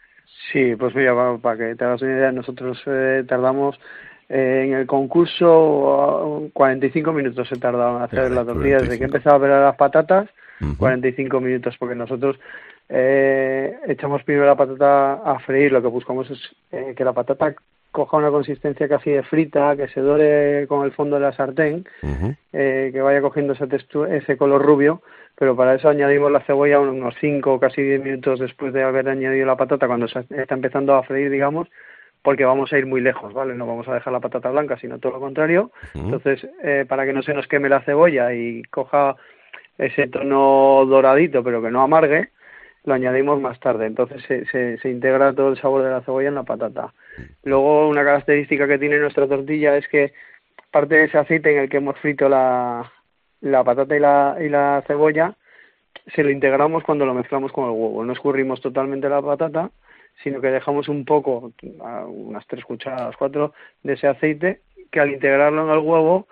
[0.52, 3.78] Sí, pues mira, para que te hagas una idea, nosotros eh, tardamos
[4.28, 8.98] eh, en el concurso ah, 45 minutos se tardaron en hacer la tortilla, desde 45.
[8.98, 10.28] que empezaba a pelar las patatas,
[10.60, 10.76] Ujú.
[10.76, 12.36] 45 minutos, porque nosotros
[12.88, 16.40] eh, echamos primero la patata a freír, lo que buscamos es
[16.72, 17.54] eh, que la patata
[17.90, 21.84] coja una consistencia casi de frita, que se dore con el fondo de la sartén,
[22.52, 25.02] eh, que vaya cogiendo esa textura, ese color rubio,
[25.34, 29.08] pero para eso añadimos la cebolla unos 5 o casi 10 minutos después de haber
[29.08, 31.68] añadido la patata, cuando se está empezando a freír, digamos,
[32.22, 33.54] porque vamos a ir muy lejos, ¿vale?
[33.54, 35.70] No vamos a dejar la patata blanca, sino todo lo contrario.
[35.94, 39.16] Entonces, eh, para que no se nos queme la cebolla y coja
[39.78, 42.30] ese tono doradito, pero que no amargue,
[42.88, 43.86] lo añadimos más tarde.
[43.86, 46.92] Entonces se, se, se integra todo el sabor de la cebolla en la patata.
[47.44, 50.12] Luego, una característica que tiene nuestra tortilla es que
[50.70, 52.90] parte de ese aceite en el que hemos frito la,
[53.40, 55.34] la patata y la, y la cebolla,
[56.14, 58.04] se lo integramos cuando lo mezclamos con el huevo.
[58.04, 59.70] No escurrimos totalmente la patata,
[60.22, 61.52] sino que dejamos un poco,
[62.08, 64.60] unas tres cucharadas, cuatro, de ese aceite,
[64.90, 66.26] que al integrarlo en el huevo,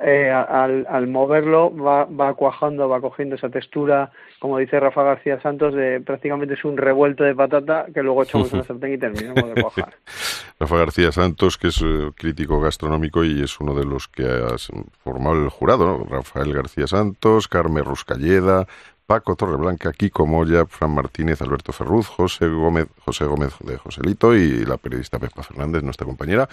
[0.00, 5.40] eh, al, al moverlo va, va cuajando, va cogiendo esa textura, como dice Rafa García
[5.40, 8.98] Santos, de prácticamente es un revuelto de patata que luego echamos en la sartén y
[8.98, 9.94] terminamos de cuajar.
[10.60, 14.56] Rafa García Santos, que es eh, crítico gastronómico y es uno de los que ha
[15.02, 16.04] formado el jurado, ¿no?
[16.04, 18.66] Rafael García Santos, Carmen Ruscalleda,
[19.08, 24.66] Paco Torreblanca, Kiko Moya, Fran Martínez, Alberto Ferruz, José Gómez, José Gómez de Joselito y
[24.66, 26.46] la periodista Pepa Fernández, nuestra compañera,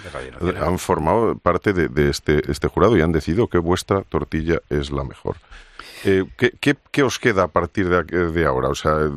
[0.61, 4.89] han formado parte de, de este, este jurado y han decidido que vuestra tortilla es
[4.89, 5.35] la mejor.
[6.03, 8.67] Eh, ¿qué, qué, qué os queda a partir de, aquí- de ahora?
[8.69, 9.09] O sea,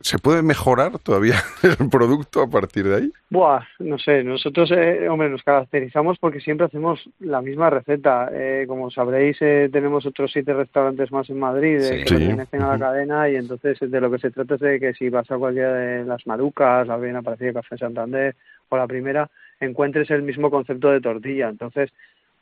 [0.00, 3.12] ¿se puede mejorar todavía el producto a partir de ahí?
[3.30, 8.28] Buah, no sé, nosotros, eh, hombre, nos caracterizamos porque siempre hacemos la misma receta.
[8.32, 12.02] Eh, como sabréis, eh, tenemos otros siete restaurantes más en Madrid eh, Sí.
[12.02, 12.14] que Sí.
[12.16, 15.08] pertenecen a la cadena y entonces de lo que se trata es de que si
[15.10, 18.34] vas a cualquiera de las Marucas, la bien aparecida Café Santander
[18.70, 19.30] o la primera,
[19.60, 21.48] encuentres el mismo concepto de tortilla.
[21.48, 21.90] Entonces,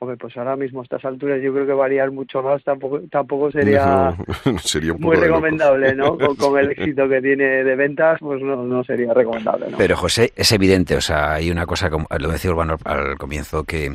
[0.02, 3.50] hombre, pues ahora mismo a estas alturas yo creo que variar mucho más tampoco, tampoco
[3.50, 4.14] sería...
[4.44, 5.42] No, sería un Muy poco locos.
[5.42, 6.18] recomendable, ¿no?
[6.22, 9.78] Con, con el éxito que tiene de ventas, pues no, no sería recomendable, ¿no?
[9.78, 13.64] Pero José, es evidente, o sea, hay una cosa, como lo decía Urbano al comienzo,
[13.64, 13.92] que eh,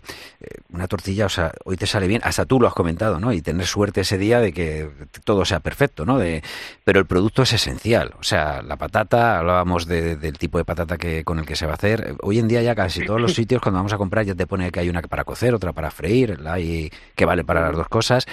[0.74, 3.34] una tortilla, o sea, hoy te sale bien, hasta tú lo has comentado, ¿no?
[3.34, 4.90] Y tener suerte ese día de que
[5.26, 6.18] todo sea perfecto, ¿no?
[6.18, 6.42] De,
[6.86, 10.98] pero el producto es esencial, o sea, la patata, hablábamos de- del tipo de patata
[10.98, 12.16] que con el que se va a hacer.
[12.22, 14.72] Hoy en día ya casi todos los sitios cuando vamos a comprar ya te pone
[14.72, 17.90] que hay una para cocer, otra para freír, la hay que vale para las dos
[17.90, 18.26] cosas.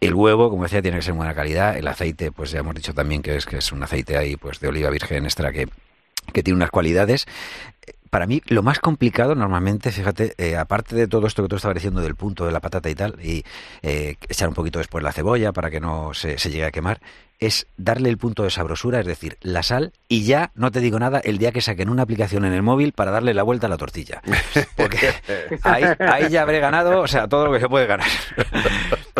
[0.00, 1.76] El huevo, como decía, tiene que ser buena calidad.
[1.76, 4.58] El aceite, pues ya hemos dicho también que es que es un aceite ahí, pues
[4.58, 5.68] de oliva virgen extra que
[6.32, 7.26] que tiene unas cualidades.
[8.10, 11.76] Para mí, lo más complicado normalmente, fíjate, eh, aparte de todo esto que tú estabas
[11.76, 13.44] diciendo del punto de la patata y tal, y
[13.82, 17.00] eh, echar un poquito después la cebolla para que no se, se llegue a quemar,
[17.40, 20.98] es darle el punto de sabrosura, es decir, la sal, y ya no te digo
[20.98, 23.70] nada el día que saquen una aplicación en el móvil para darle la vuelta a
[23.70, 24.20] la tortilla.
[24.76, 24.98] Porque
[25.64, 28.06] ahí, ahí ya habré ganado, o sea, todo lo que se puede ganar.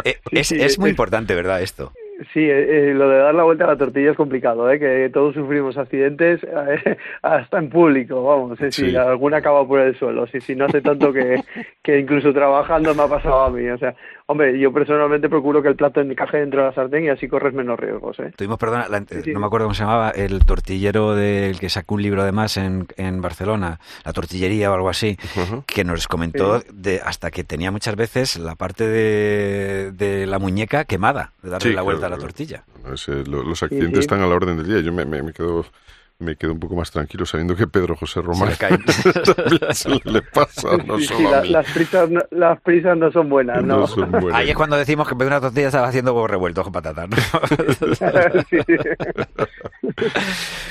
[0.05, 1.61] Eh, es, Sí, es muy es- importante, ¿verdad?
[1.61, 1.93] Esto.
[2.33, 4.79] Sí, eh, eh, lo de dar la vuelta a la tortilla es complicado, ¿eh?
[4.79, 8.97] que todos sufrimos accidentes eh, hasta en público, vamos, eh, si Sí.
[8.97, 11.43] alguna acaba por el suelo, sí, no hace tanto que,
[11.83, 13.95] que incluso trabajando me ha pasado a mí, o sea,
[14.31, 17.53] hombre, yo personalmente procuro que el plato encaje dentro de la sartén y así corres
[17.55, 18.33] menos riesgos, ¿eh?
[18.37, 19.33] Tuvimos, perdona, la- sí.
[19.33, 22.87] no me acuerdo cómo se llamaba, el tortillero del que sacó un libro además en,
[22.97, 25.17] en Barcelona, la tortillería o algo así,
[25.67, 26.67] que nos comentó Sí.
[26.73, 31.69] de hasta que tenía muchas veces la parte de, de la muñeca quemada, de darle
[31.71, 32.33] Sí, la vuelta claro, a la claro.
[32.33, 32.65] tortilla.
[33.31, 34.01] Lo- los accidentes sí.
[34.01, 34.81] están a la orden del día.
[34.81, 35.65] Yo me, me, me quedo
[36.21, 38.79] me quedo un poco más tranquilo sabiendo que Pedro José Román le cae.
[39.37, 41.49] también se le pasa, no Sí, solo sí, a la- mí.
[41.51, 43.81] las, prisas, no- las prisas no son buenas, ¿no?
[43.81, 44.35] No son buenas.
[44.35, 47.09] Ahí es cuando decimos que en una tortilla estaba haciendo huevos revueltos con patatas.
[47.11, 47.17] ¿no?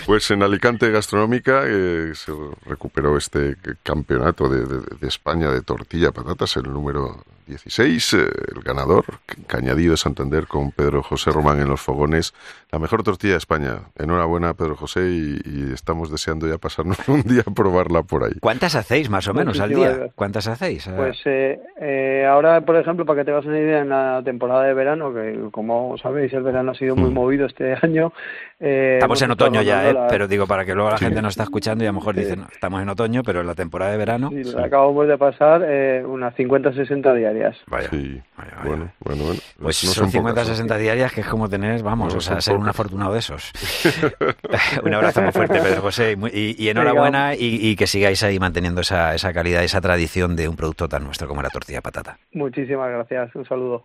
[0.06, 2.32] Pues en Alicante Gastronómica eh, se
[2.66, 8.18] recuperó este campeonato de, de- de España de tortilla patatas, el número 16, eh,
[8.56, 9.04] el ganador,
[9.48, 12.34] Cañadillo de Santander con Pedro José Román en los fogones,
[12.72, 13.80] la mejor tortilla de España.
[13.98, 18.34] Enhorabuena Pedro José y, y estamos deseando ya pasarnos un día a probarla por ahí.
[18.40, 20.10] ¿Cuántas hacéis más o menos al día?
[20.16, 20.88] ¿Cuántas hacéis?
[20.88, 24.22] Eh, Pues eh, eh, ahora, por ejemplo, para que te hagas una idea, en la
[24.24, 28.14] temporada de verano, que como sabéis, el verano ha sido muy movido este año.
[28.60, 29.94] eh, Estamos en otoño ya, ¿eh?
[29.94, 31.06] las- pero digo para que luego la Sí.
[31.06, 33.48] gente nos está escuchando y a lo mejor dicen, "No, estamos en otoño, pero en
[33.48, 34.30] la temporada de verano.
[34.30, 37.39] Sí, acabamos de pasar eh, unas 50-60 diarias.
[37.68, 37.90] Vaya.
[37.90, 38.22] Sí,
[38.64, 39.40] bueno, bueno, bueno.
[39.62, 42.42] Pues no son son pocas, 50-60 diarias que es como tener, vamos, No, o sea,
[42.42, 43.52] ser un afortunado de esos.
[44.84, 48.22] un abrazo muy fuerte, Pedro José, y muy- y, y enhorabuena y, y que sigáis
[48.24, 51.78] ahí manteniendo esa, esa calidad, esa tradición de un producto tan nuestro como la tortilla
[51.78, 52.18] de patata.
[52.34, 53.36] Muchísimas gracias.
[53.36, 53.84] Un saludo.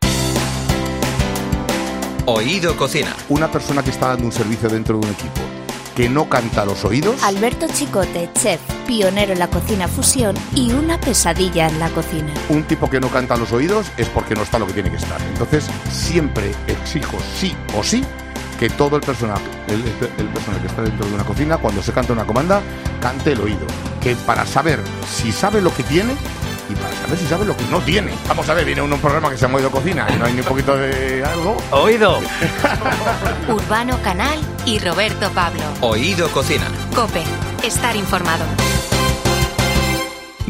[2.27, 3.15] Oído Cocina.
[3.29, 5.41] Una persona que está dando un servicio dentro de un equipo
[5.95, 7.23] que no canta a los oídos.
[7.23, 12.33] Alberto Chicote, chef, pionero en la cocina fusión y una pesadilla en la cocina.
[12.49, 14.91] Un tipo que no canta a los oídos es porque no está lo que tiene
[14.91, 15.21] que estar.
[15.23, 18.05] Entonces, siempre exijo sí o sí
[18.59, 21.93] que todo el personal, el, el personal que está dentro de una cocina, cuando se
[21.93, 22.63] canta una comanda,
[23.01, 23.67] cante el oído.
[24.01, 26.15] Que para saber si sabe lo que tiene
[26.69, 28.13] y para saber si sabe lo que no tiene.
[28.29, 30.41] Vamos a ver, viene un programa que se llama Oído Cocina y no hay ni
[30.41, 31.57] un poquito de algo.
[31.71, 32.21] ¡Oído!
[33.49, 35.63] Urbano Canal y Roberto Pablo.
[35.81, 36.67] Oído Cocina.
[36.95, 37.23] Cope,
[37.63, 38.45] estar informado.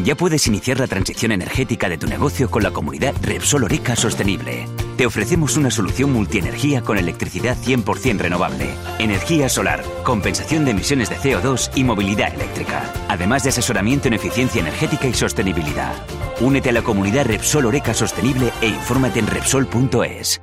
[0.05, 4.67] Ya puedes iniciar la transición energética de tu negocio con la comunidad Repsol Oreca Sostenible.
[4.97, 11.15] Te ofrecemos una solución multienergía con electricidad 100% renovable, energía solar, compensación de emisiones de
[11.15, 15.95] CO2 y movilidad eléctrica, además de asesoramiento en eficiencia energética y sostenibilidad.
[16.39, 20.39] Únete a la comunidad Repsol Oreca Sostenible e infórmate en Repsol.es.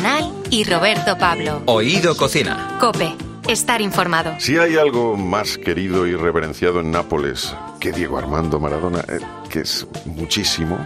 [0.00, 1.60] Canal y Roberto Pablo.
[1.66, 2.76] Oído Cocina.
[2.78, 3.16] Cope,
[3.48, 4.32] estar informado.
[4.38, 9.18] Si hay algo más querido y reverenciado en Nápoles que Diego Armando Maradona, eh,
[9.50, 10.78] que es muchísimo,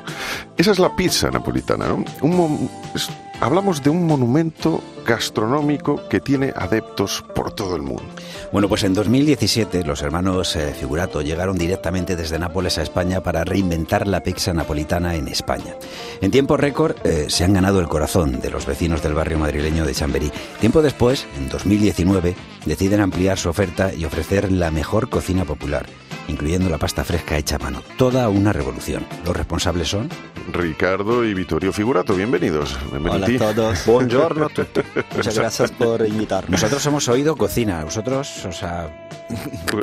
[0.57, 1.89] esa es la pizza napolitana.
[1.89, 2.03] ¿no?
[2.23, 3.11] Un es-
[3.43, 8.05] hablamos de un monumento gastronómico que tiene adeptos por todo el mundo.
[8.53, 13.43] Bueno, pues en 2017 los hermanos eh, Figurato llegaron directamente desde Nápoles a España para
[13.43, 15.75] reinventar la pizza napolitana en España.
[16.21, 19.85] En tiempo récord eh, se han ganado el corazón de los vecinos del barrio madrileño
[19.85, 20.31] de Chamberí.
[20.61, 25.87] Tiempo después, en 2019, deciden ampliar su oferta y ofrecer la mejor cocina popular,
[26.29, 27.83] incluyendo la pasta fresca hecha a mano.
[27.99, 29.07] Toda una revolución.
[29.25, 30.09] Los responsables son...
[30.53, 32.77] Ricardo y Vittorio Figurato, bienvenidos.
[32.93, 33.79] Hola a todos.
[33.87, 34.49] Buongiorno.
[35.15, 36.51] Muchas gracias por invitarnos.
[36.51, 37.85] Nosotros hemos oído cocina.
[37.85, 39.09] Vosotros, o sea,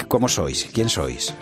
[0.09, 0.67] ¿cómo sois?
[0.73, 1.33] ¿Quién sois?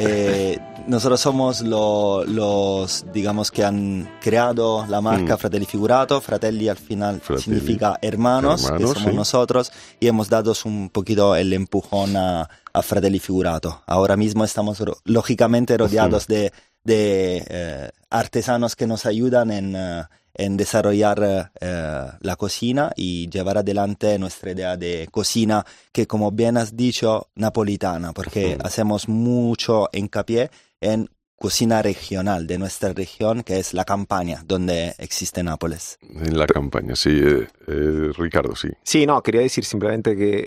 [0.00, 0.58] Eh,
[0.88, 5.38] nosotros somos lo- los, digamos, que han creado la marca Mm.
[5.38, 6.20] Fratelli Figurato.
[6.20, 7.44] Fratelli al final Fratelli.
[7.44, 9.16] significa hermanos, Hermanos, que somos sí.
[9.16, 13.82] nosotros, y hemos dado un poquito el empujón a, a Fratelli Figurato.
[13.86, 16.52] Ahora mismo estamos lógicamente rodeados de,
[16.84, 20.04] de eh, artesanos que nos ayudan en, eh,
[20.34, 26.56] en desarrollar eh, la cocina y llevar adelante nuestra idea de cocina que, como bien
[26.56, 30.50] has dicho, napolitana, porque hacemos mucho hincapié
[30.80, 35.98] en cocina regional de nuestra región, que es la Campania, donde existe Nápoles.
[36.02, 37.10] En la campaña, sí.
[37.10, 38.68] eh, eh, Ricardo, sí.
[38.82, 40.44] Sí, no, quería decir simplemente que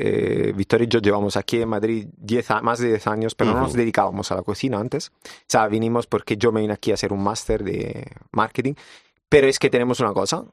[0.50, 3.52] eh, Víctor y yo llevamos aquí en Madrid 10 a- más de 10 años, pero
[3.52, 5.12] no nos dedicábamos a la cocina antes.
[5.26, 8.74] O sea, vinimos porque yo me vine aquí a hacer un máster de marketing,
[9.30, 10.44] pero es que tenemos una cosa.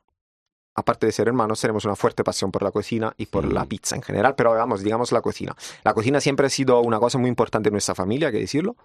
[0.79, 3.97] Aparte de ser hermanos, tenemos una fuerte pasión por la cocina y por la pizza
[3.97, 5.57] en general, pero vamos, digamos la cocina.
[5.83, 8.77] La cocina siempre ha sido una cosa muy importante en nuestra familia, hay que decirlo,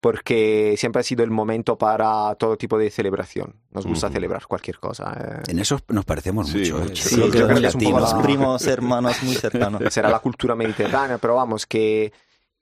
[0.00, 3.54] porque siempre ha sido el momento para todo tipo de celebración.
[3.70, 5.12] Nos gusta celebrar cualquier cosa.
[5.46, 5.50] eh.
[5.50, 6.82] En eso nos parecemos mucho.
[6.82, 6.90] ¿eh?
[6.96, 8.12] Sí, Creo yo que creo muy que es un poco latinos.
[8.16, 9.82] la- Primos hermanos muy cercanos.
[9.92, 12.12] Será la cultura mediterránea, pero vamos, que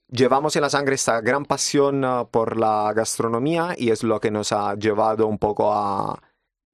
[0.09, 4.30] llevamos en la sangre esta gran pasión ah, por la gastronomía y es lo que
[4.30, 6.20] nos ha llevado un poco a,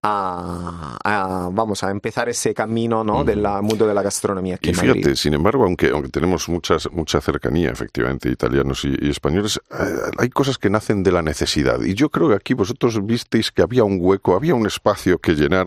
[0.06, 3.24] a- a, vamos, a empezar ese camino ¿no?
[3.24, 4.92] del mundo de la gastronomía aquí Y en Madrid.
[4.94, 9.84] fíjate, sin embargo, aunque, aunque tenemos muchas, mucha cercanía, efectivamente, italianos y, y españoles, eh,
[10.18, 11.80] hay cosas que nacen de la necesidad.
[11.82, 15.34] Y yo creo que aquí vosotros visteis que había un hueco, había un espacio que
[15.34, 15.66] llenar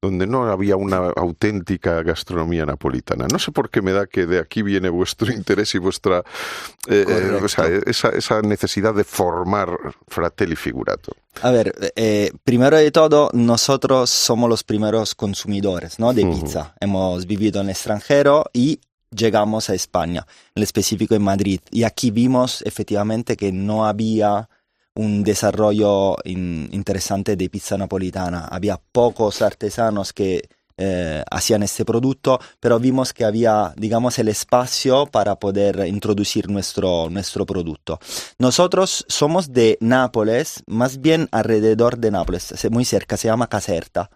[0.00, 3.26] donde no había una auténtica gastronomía napolitana.
[3.30, 6.22] No sé por qué me da que de aquí viene vuestro interés y vuestra
[6.88, 9.76] eh, eh, o sea, esa, esa necesidad de formar
[10.06, 11.12] fratelli figurato.
[11.42, 16.12] A ver, eh, primero de todo, nosotros somos los primeros consumidores ¿no?
[16.12, 16.74] de pizza.
[16.80, 18.80] Hemos vivido en el extranjero y
[19.10, 21.60] llegamos a España, en específico en Madrid.
[21.70, 24.48] Y aquí vimos efectivamente que no había
[24.98, 28.46] un desarrollo in- interesante de pizza napolitana.
[28.46, 30.48] Había pocos artesanos que
[30.78, 37.10] eh, hacían este producto, pero vimos que había, digamos, el espacio para poder introducir nuestro,
[37.10, 37.98] nuestro producto.
[38.38, 44.10] Nosotros somos de Nápoles, más bien alrededor de Nápoles, muy cerca, se llama Caserta.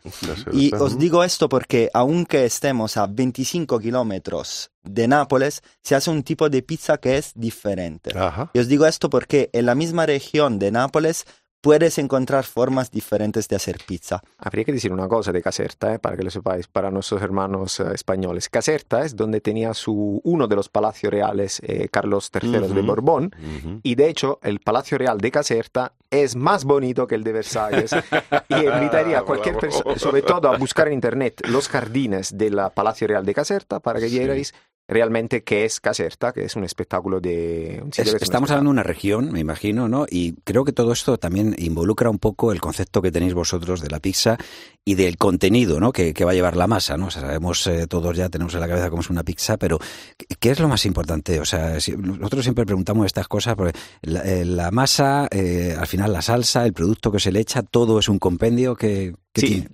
[0.53, 6.23] Y os digo esto porque aunque estemos a 25 kilómetros de Nápoles, se hace un
[6.23, 8.13] tipo de pizza que es diferente.
[8.53, 11.27] Y os digo esto porque en la misma región de Nápoles
[11.63, 14.23] puedes encontrar formas diferentes de hacer pizza.
[14.37, 17.79] Habría que decir una cosa de Caserta, eh, para que lo sepáis, para nuestros hermanos
[17.81, 18.49] eh, españoles.
[18.49, 22.83] Caserta es donde tenía su, uno de los palacios reales, eh, Carlos III de Ujú.
[22.83, 23.35] Borbón,
[23.83, 27.93] y de hecho el Palacio Real de Caserta es más bonito que el de Versalles.
[28.49, 33.07] y invitaría a cualquier persona, sobre todo a buscar en internet los jardines del Palacio
[33.07, 34.53] Real de Caserta para que vierais
[34.93, 37.81] realmente qué es Caserta, que es un espectáculo de...
[37.83, 40.07] Un Es- es estamos hablando de una región, me imagino, ¿no?
[40.09, 43.89] Y creo que todo esto también involucra un poco el concepto que tenéis vosotros de
[43.89, 44.37] la pizza
[44.85, 45.93] y del contenido, ¿no?
[45.93, 47.07] Que, que va a llevar la masa, ¿no?
[47.07, 49.79] O sea, sabemos eh, todos ya, tenemos en la cabeza cómo es una pizza, pero
[50.17, 51.41] ¿qué- ¿qué es lo más importante?
[51.41, 55.87] O sea, si- nosotros siempre preguntamos estas cosas porque la, eh, la masa, eh, al
[55.87, 59.15] final la salsa, el producto que se le echa, todo es un compendio que...
[59.33, 59.69] que Sí, tiene.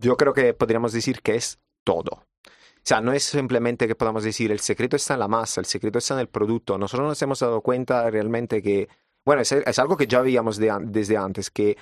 [0.00, 2.24] yo creo que podríamos decir que es todo.
[2.82, 5.66] O sea, no es simplemente que podamos decir el secreto está en la masa, el
[5.66, 6.78] secreto está en el producto.
[6.78, 8.88] Nosotros nos hemos dado cuenta realmente que,
[9.24, 11.76] bueno, es, es algo que ya veíamos de desde antes, que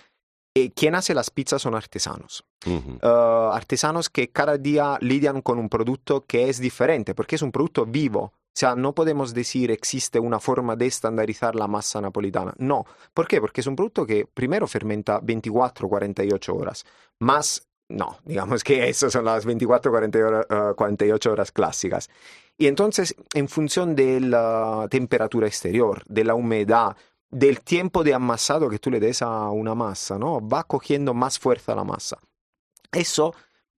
[0.58, 2.44] eh, quien hace las pizzas son artesanos.
[2.66, 3.06] Uh,
[3.52, 7.86] artesanos que cada día lidian con un producto que es diferente, porque es un producto
[7.86, 8.20] vivo.
[8.22, 12.54] O sea, no podemos decir existe una forma de estandarizar la masa napolitana.
[12.58, 12.84] No.
[13.14, 13.40] ¿Por qué?
[13.40, 16.84] Porque es un producto que primero fermenta 24, 48 horas.
[17.20, 22.08] Más, no, digamos que esas son las 24, 40 hora- uh, 48 horas clásicas.
[22.56, 26.96] Y entonces, en función de la temperatura exterior, de la humedad,
[27.30, 30.40] del tiempo de amasado que tú le des a una masa, ¿no?
[30.46, 32.18] Va cogiendo más fuerza la masa
[32.92, 33.34] eso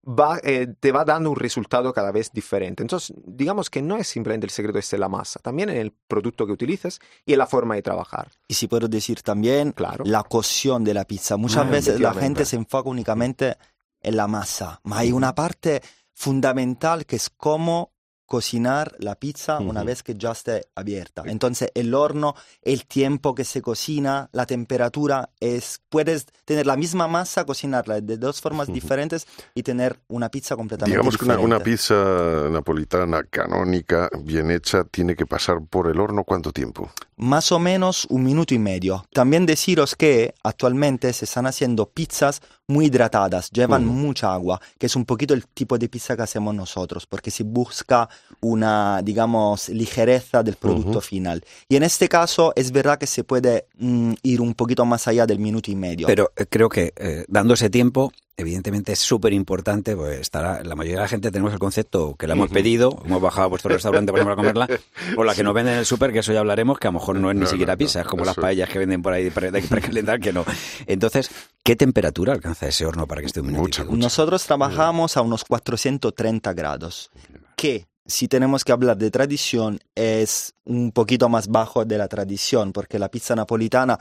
[0.09, 2.83] va, eh, te va dando un resultado cada vez diferente.
[2.83, 6.47] Entonces, digamos que no es simplemente el secreto este la masa, también en el producto
[6.47, 8.31] que utilices y en la forma de trabajar.
[8.49, 11.37] Y si puedo decir también la cocción de la pizza.
[11.37, 13.57] Muchas Ah, veces la gente se enfoca únicamente
[14.01, 15.83] en la masa, ma hay una parte
[16.13, 17.93] fundamental que es cómo
[18.31, 21.25] cocinar la pizza una vez que ya esté abierta.
[21.27, 27.09] Entonces el horno, el tiempo que se cocina, la temperatura, es puedes tener la misma
[27.09, 32.49] masa, cocinarla de dos formas diferentes y tener una pizza completamente Digamos que una pizza
[32.49, 36.89] napolitana canónica, bien hecha, tiene que pasar por el horno cuánto tiempo.
[37.17, 39.05] Más o menos un minuto y medio.
[39.13, 44.97] También deciros que actualmente se están haciendo pizzas muy hidratadas, llevan mucha agua, que es
[44.97, 48.09] un poquito el tipo de pizza que hacemos nosotros, porque se busca
[48.41, 51.45] una, digamos, ligereza del producto final.
[51.69, 55.27] Y en este caso es verdad que se puede mm, ir un poquito más allá
[55.27, 56.07] del minuto y medio.
[56.07, 60.75] Pero eh, creo que eh, dando ese tiempo, evidentemente es súper importante, pues estará, la
[60.75, 63.71] mayoría de la gente tenemos el concepto que la hemos pedido, hemos bajado a vuestro
[63.71, 64.69] restaurante por ejemplo a comerla,
[65.17, 66.99] o la que nos venden en el súper, que eso ya hablaremos, que a lo
[66.99, 69.31] mejor no es ni siquiera no, pizza, es como las paellas que venden por ahí
[69.31, 70.45] para, de precalentar, que no.
[70.87, 71.31] Entonces,
[71.63, 73.85] ¿qué temperatura alcanza ese horno para que esté un minuto?
[73.91, 77.11] Nosotros trabajamos a unos 430 grados,
[77.57, 82.73] que si tenemos que hablar de tradición es un poquito más bajo de la tradición,
[82.73, 83.99] porque la pizza napolitana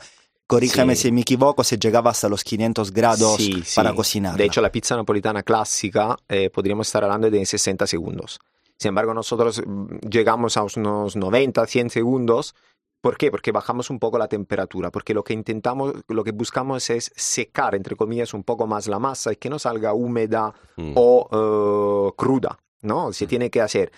[0.50, 1.02] corrígeme Sí.
[1.02, 3.76] si me equivoco, se llegaba hasta los 500 grados Sí, sí.
[3.76, 4.36] para cocinar.
[4.36, 8.40] De hecho, la pizza napolitana clásica eh, podríamos estar hablando de 60 segundos.
[8.78, 12.54] Sin embargo, nosotros mm, llegamos a unos 90, 100 segundos.
[13.02, 13.30] ¿Por qué?
[13.30, 17.74] Porque bajamos un poco la temperatura, porque lo que intentamos, lo que buscamos es secar,
[17.74, 20.92] entre comillas, un poco más la masa y que no salga húmeda Mm.
[20.96, 23.12] o eh, cruda, ¿no?
[23.12, 23.90] Se tiene que hacer.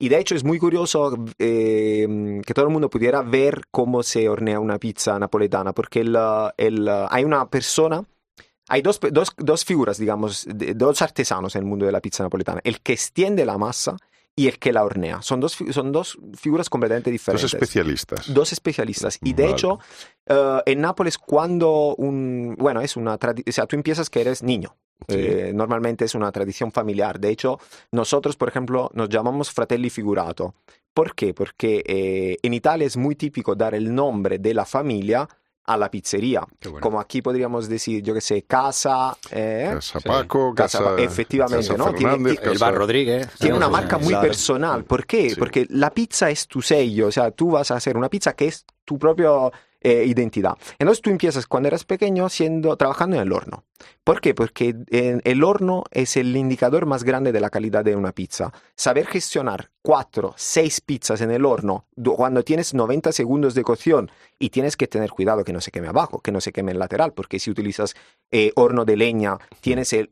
[0.00, 4.28] Y de hecho es muy curioso eh, que todo el mundo pudiera ver cómo se
[4.28, 6.16] hornea una pizza napoletana, porque el,
[6.56, 8.04] el- hay una persona,
[8.68, 12.22] hay dos, dos, dos figuras, digamos, de- dos artesanos en el mundo de la pizza
[12.22, 13.96] napoletana, el que extiende la masa
[14.36, 15.20] y el que la hornea.
[15.20, 17.52] Son dos, son dos figuras completamente Dos diferentes.
[17.54, 18.32] especialistas.
[18.32, 19.18] Dos especialistas.
[19.20, 19.52] Y de Vale.
[19.54, 19.80] hecho,
[20.26, 22.54] eh, en Nápoles, cuando un.
[22.56, 23.50] Bueno, es una tradición.
[23.50, 24.76] O sea, tú empiezas que eres niño.
[25.06, 27.18] Eh, normalmente es una tradición familiar.
[27.20, 27.58] De hecho,
[27.92, 30.54] nosotros, por ejemplo, nos llamamos fratelli figurato.
[30.92, 31.32] ¿Por qué?
[31.32, 35.28] Porque eh, en Italia es muy típico dar el nombre de la familia
[35.64, 36.42] a la pizzería.
[36.80, 39.14] Como aquí podríamos decir, yo qué sé, casa.
[39.30, 41.92] eh, Casa Paco, casa, Pa- efectivamente, casa ¿no?
[41.92, 44.26] Tiene- Fernández, tiene- casa- tiene una Sí, marca muy claro.
[44.26, 44.84] personal.
[44.84, 45.34] ¿Por qué?
[45.38, 47.08] Porque la pizza es tu sello.
[47.08, 49.30] O sea, tú vas a hacer una pizza que es tu propia
[49.80, 50.54] eh, identidad.
[50.78, 53.64] Entonces tú empiezas cuando eras pequeño siendo, trabajando en el horno.
[54.02, 54.34] ¿Por qué?
[54.34, 58.50] Porque el horno es el indicador más grande de la calidad de una pizza.
[58.74, 61.84] Saber gestionar cuatro, seis pizzas en el horno
[62.16, 65.88] cuando tienes 90 segundos de cocción y tienes que tener cuidado que no se queme
[65.88, 67.94] abajo, que no se queme en lateral, porque si utilizas
[68.30, 70.08] eh, horno de leña, tienes el,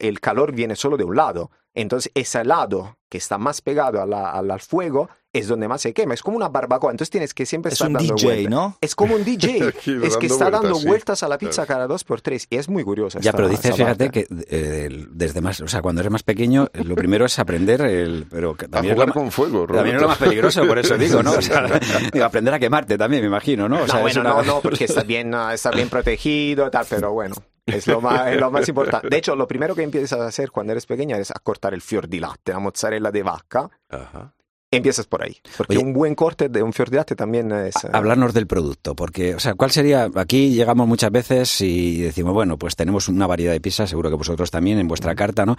[0.00, 1.50] el calor viene solo de un lado.
[1.74, 5.82] Entonces ese lado que está más pegado a la- al, al fuego es donde más
[5.82, 6.14] se quema.
[6.14, 6.90] Es como una barbacoa.
[6.90, 8.50] Entonces tienes que siempre Es estar un dando DJ, vueltas.
[8.50, 8.78] ¿no?
[8.80, 9.68] Es como un DJ.
[10.02, 10.88] Es que dando está dando vueltas, sí.
[10.88, 12.46] vueltas a la pizza cada dos por tres.
[12.50, 13.18] Y es muy curioso.
[13.20, 14.10] Ya, esta- pero dices, fíjate parte.
[14.10, 17.82] que eh, desde más, o sea, cuando eres más pequeño, eh, lo primero es aprender,
[17.82, 20.66] el, pero que también, es jugar lo, ma- con fuego, también es lo más peligroso,
[20.66, 21.32] por eso digo, ¿no?
[21.36, 21.48] O Sí.
[21.48, 21.78] sea,
[22.12, 23.82] digo, aprender a quemarte también, me imagino, ¿no?
[23.82, 26.86] O sea, no, es bueno, una- no, no, porque está bien, está bien protegido, tal,
[26.88, 27.34] pero bueno,
[27.66, 29.08] es lo, más, es lo más importante.
[29.08, 31.82] De hecho, lo primero que empiezas a hacer cuando eres pequeña es a cortar el
[31.82, 33.68] fior di latte, la mozzarella de vaca.
[34.70, 35.86] Empiezas por ahí, porque Oye.
[35.86, 37.76] un buen corte de un fior di latte también es...
[37.84, 40.08] eh, Hablarnos del producto, porque, o sea, ¿cuál sería?
[40.16, 44.16] Aquí llegamos muchas veces y decimos, bueno, pues tenemos una variedad de pizzas, seguro que
[44.16, 45.56] vosotros también en vuestra carta, ¿no?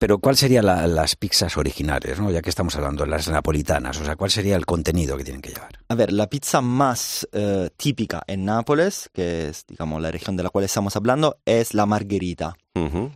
[0.00, 2.30] Pero ¿cuál serían la- las pizzas originales, ¿no?
[2.30, 5.50] Ya que estamos hablando, las napolitanas, o sea, ¿cuál sería el contenido que tienen que
[5.50, 5.78] llevar?
[5.90, 10.42] A ver, la pizza más eh, típica en Nápoles, que es, digamos, la región de
[10.42, 12.54] la cual estamos hablando, es la margherita,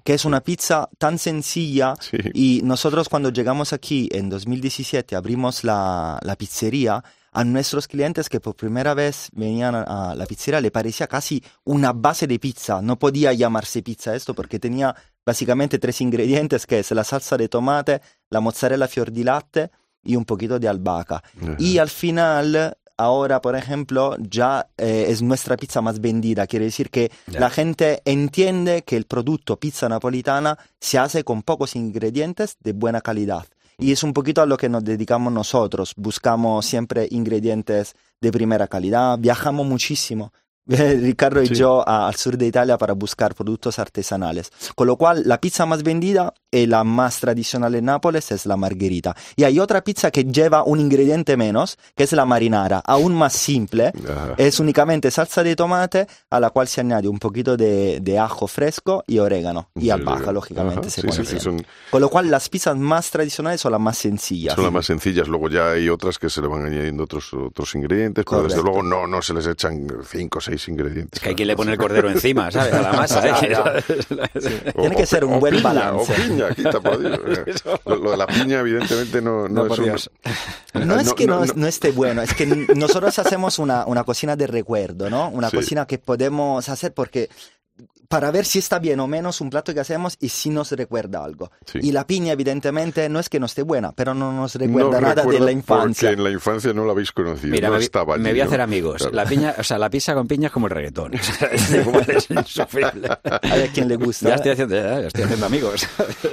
[0.04, 1.94] que es una pizza tan sencilla
[2.34, 7.02] y nosotros cuando llegamos aquí en 2017 abrimos la, la pizzería,
[7.36, 11.42] a nuestros clientes que por primera vez venían a, a la pizzería le parecía casi
[11.64, 14.94] una base de pizza, no podía llamarse pizza esto porque tenía
[15.24, 18.00] básicamente tres ingredientes que es la salsa de tomate,
[18.30, 19.70] la mozzarella fior di latte
[20.02, 21.22] y un poquito de albahaca.
[21.58, 26.46] Y al final, ahora, por ejemplo, ya eh, es nuestra pizza más vendida.
[26.46, 31.74] Quiere decir que la gente entiende que el producto pizza napolitana se hace con pocos
[31.74, 33.46] ingredientes de buena calidad.
[33.78, 35.94] Y es un poquito a lo que nos dedicamos nosotros.
[35.96, 39.18] Buscamos siempre ingredientes de primera calidad.
[39.18, 40.32] Viajamos muchísimo.
[40.66, 44.50] Ricardo y yo a- al sur de Italia para buscar productos artesanales.
[44.74, 48.56] Con lo cual, la pizza más vendida y la más tradicional en Nápoles es la
[48.56, 49.14] margherita.
[49.36, 53.32] Y hay otra pizza que lleva un ingrediente menos, que es la marinara, aún más
[53.34, 53.92] simple.
[54.36, 58.46] Es únicamente salsa de tomate a la cual se añade un poquito de, de ajo
[58.46, 59.70] fresco y orégano.
[59.74, 63.72] Y albahaca, lógicamente, se sí, sí, son, Con lo cual, las pizzas más tradicionales son
[63.72, 64.54] las más sencillas.
[64.54, 65.28] son las más sencillas.
[65.28, 68.82] Luego ya hay otras que se le van añadiendo otros, otros ingredientes, pero desde luego
[68.82, 71.18] no, no se les echan cinco o seis ingredientes.
[71.18, 72.72] Es que hay quien le pone el cordero encima, ¿sabes?
[72.72, 73.82] A la masa, ¿eh?
[74.76, 76.12] Tiene que ser un o buen piña, balance.
[76.12, 77.18] O piña, quita por Dios.
[77.86, 80.10] Lo, lo de la piña, evidentemente, no, no, No, es Dios.
[80.74, 80.86] un...
[80.88, 84.34] No es que no, no- no esté bueno, es que nosotros hacemos una, una cocina
[84.36, 85.28] de recuerdo, ¿no?
[85.28, 85.56] Una Sí.
[85.56, 87.28] cocina que podemos hacer porque
[88.14, 91.24] para ver si está bien o menos un plato que hacemos y si nos recuerda
[91.24, 91.50] algo.
[91.66, 91.80] Sí.
[91.82, 95.00] Y la piña, evidentemente, no es que no esté buena, pero no nos no recuerda
[95.00, 96.10] nada de la infancia.
[96.10, 97.50] Porque en la infancia no la habéis conocido.
[97.50, 98.48] Mira, no me, voy- estaba me allí, voy a ¿no?
[98.50, 98.96] hacer amigos.
[98.98, 99.14] Claro.
[99.16, 101.12] La piña, o sea, la pizza con piña es como el reggaetón.
[101.94, 103.08] O sea, es insufrible.
[103.24, 104.28] A ver quién le gusta.
[104.28, 105.88] Ya estoy haciendo, ya, ya estoy haciendo amigos.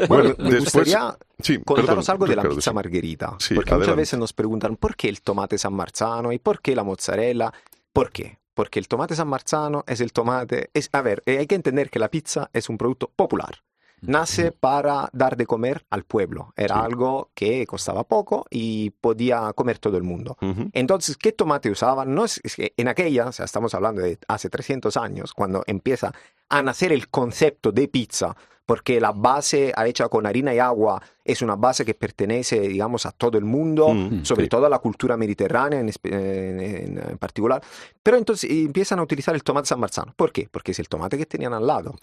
[0.08, 0.64] Bueno, me después...
[0.86, 2.76] gustaría Sí, contaros perdón, algo de la Ricardo, pizza sí.
[2.76, 3.36] margherita.
[3.40, 4.02] Sí, porque muchas adelante.
[4.02, 7.52] veces nos preguntan por qué el tomate San Marzano y por qué la mozzarella.
[7.92, 8.38] ¿Por qué?
[8.62, 10.70] Porque el tomate San Marzano es el tomate.
[10.76, 13.64] Es, a ver, eh, hay que entender que la pizza es un producto popular.
[14.02, 16.54] Nace para dar de comer al pueblo.
[16.56, 20.38] Era algo que costaba poco y podía comer todo el mundo.
[20.74, 22.14] Entonces, ¿qué tomate usaban?
[22.14, 25.64] No es, es que en aquella, o sea, estamos hablando de hace 300 años, cuando
[25.66, 26.14] empieza
[26.48, 31.42] a nacer el concepto de pizza, porque la base hecha con harina y agua es
[31.42, 34.50] una base que pertenece, digamos, a todo el mundo, Mm, sobre sí.
[34.50, 37.62] todo a la cultura mediterránea en, en- en- particular.
[38.02, 40.14] Pero entonces empiezan a utilizar el tomate San Marzano.
[40.16, 40.48] ¿Por qué?
[40.50, 41.96] Porque es el tomate que tenían al lado.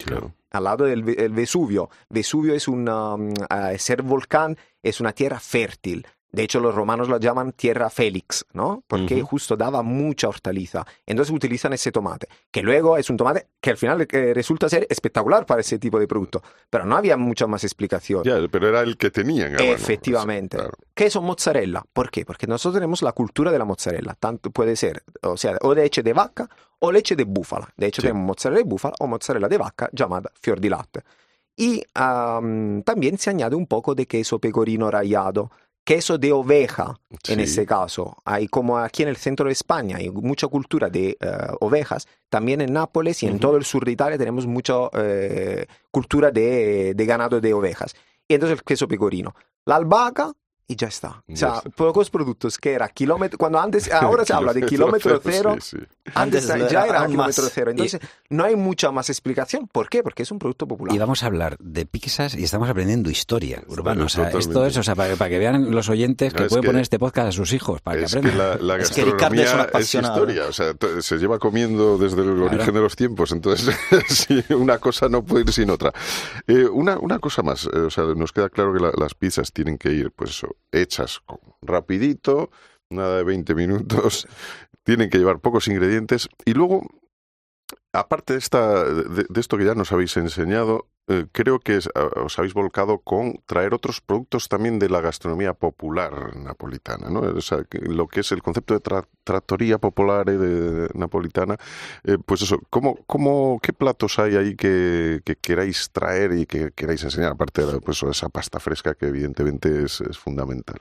[0.51, 1.89] Al lado del Ve- el Vesubio.
[2.09, 6.05] Vesubio es un um, eh, ser volcán, es una tierra fértil.
[6.31, 8.83] De hecho, los romanos la llaman tierra félix, ¿no?
[8.87, 9.25] Porque Ujú.
[9.27, 10.85] justo daba mucha hortaliza.
[11.05, 14.85] Entonces utilizan ese tomate, que luego es un tomate que al final eh, resulta ser
[14.89, 16.43] espectacular para ese tipo de producto.
[16.69, 18.23] Pero no había mucha más explicación.
[18.23, 19.53] Ya, pero era el que tenían.
[19.53, 20.57] ah, bueno, Efectivamente.
[20.93, 21.83] Queso mozzarella.
[21.91, 22.25] ¿Por qué?
[22.25, 24.15] Porque nosotros tenemos la cultura de la mozzarella.
[24.19, 26.47] Tanto puede ser, o sea, o leche de vaca
[26.79, 27.67] o leche de búfala.
[27.75, 31.01] De hecho, tenemos mozzarella de búfala o mozzarella de vaca llamada fior di latte.
[31.55, 35.51] Y am, también se añade un poco de queso pecorino rallado.
[35.89, 37.41] Queso de oveja, en Sí.
[37.41, 38.15] este caso.
[38.23, 42.07] Hay como aquí en el centro de España, hay mucha cultura de eh, ovejas.
[42.29, 46.93] También en Nápoles y en todo el sur de Italia tenemos mucha eh, cultura de,
[46.93, 47.95] de ganado de ovejas.
[48.27, 49.33] Y entonces el queso pecorino.
[49.65, 50.31] La albahaca
[50.71, 51.23] y ya está.
[51.27, 55.55] O sea, pocos productos que era kilómetro, cuando antes, ahora se habla de kilómetro cero,
[55.59, 55.83] Sí, sí.
[56.13, 57.51] antes, Antes ya era kilómetro más.
[57.53, 57.71] cero.
[57.71, 57.99] Entonces,
[58.29, 59.67] no hay mucha más explicación.
[59.67, 60.03] ¿Por qué?
[60.03, 60.95] Porque es un producto popular.
[60.95, 64.05] Y vamos a hablar de pizzas y estamos aprendiendo historia urbana.
[64.05, 66.61] O sea, esto es, o sea, para, para que vean los oyentes que Es pueden
[66.61, 68.37] que- poner este podcast a sus hijos, para que Es que aprendan.
[68.67, 70.13] la, la Es que Ricardo es un gastronomía apasionado.
[70.19, 73.75] historia, o sea, se lleva comiendo desde el origen de los tiempos, entonces
[74.07, 75.91] sí, una cosa no puede ir sin otra.
[76.45, 79.51] Eh, una, una cosa más, eh, o sea, nos queda claro que la- las pizzas
[79.51, 81.21] tienen que ir, pues eso, hechas
[81.61, 82.51] rapidito,
[82.89, 84.27] nada de 20 minutos,
[84.83, 86.29] tienen que llevar pocos ingredientes.
[86.45, 86.87] Y luego,
[87.93, 91.89] aparte de, esta, de, de esto que ya nos habéis enseñado, eh, creo que es-
[92.23, 97.19] os habéis volcado con traer otros productos también de la gastronomía popular napolitana, ¿no?
[97.21, 99.05] O sea, lo que es el concepto de tra-
[99.79, 101.57] popolare de, de napolitana,
[102.03, 106.71] eh, pues eso, ¿cómo, cómo, ¿qué platos hay ahí que, que queráis traer y que
[106.71, 107.31] queráis enseñar?
[107.33, 110.77] Aparte de pues, esa pasta fresca que evidentemente es, es fundamental.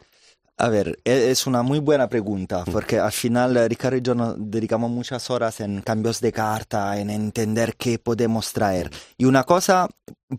[0.60, 4.16] A ver, e- es una muy buena pregunta, porque al final eh, Ricardo y yo
[4.16, 8.90] nos dedicamos muchas horas en cambios de carta, en entender qué podemos traer.
[9.16, 9.88] Y una cosa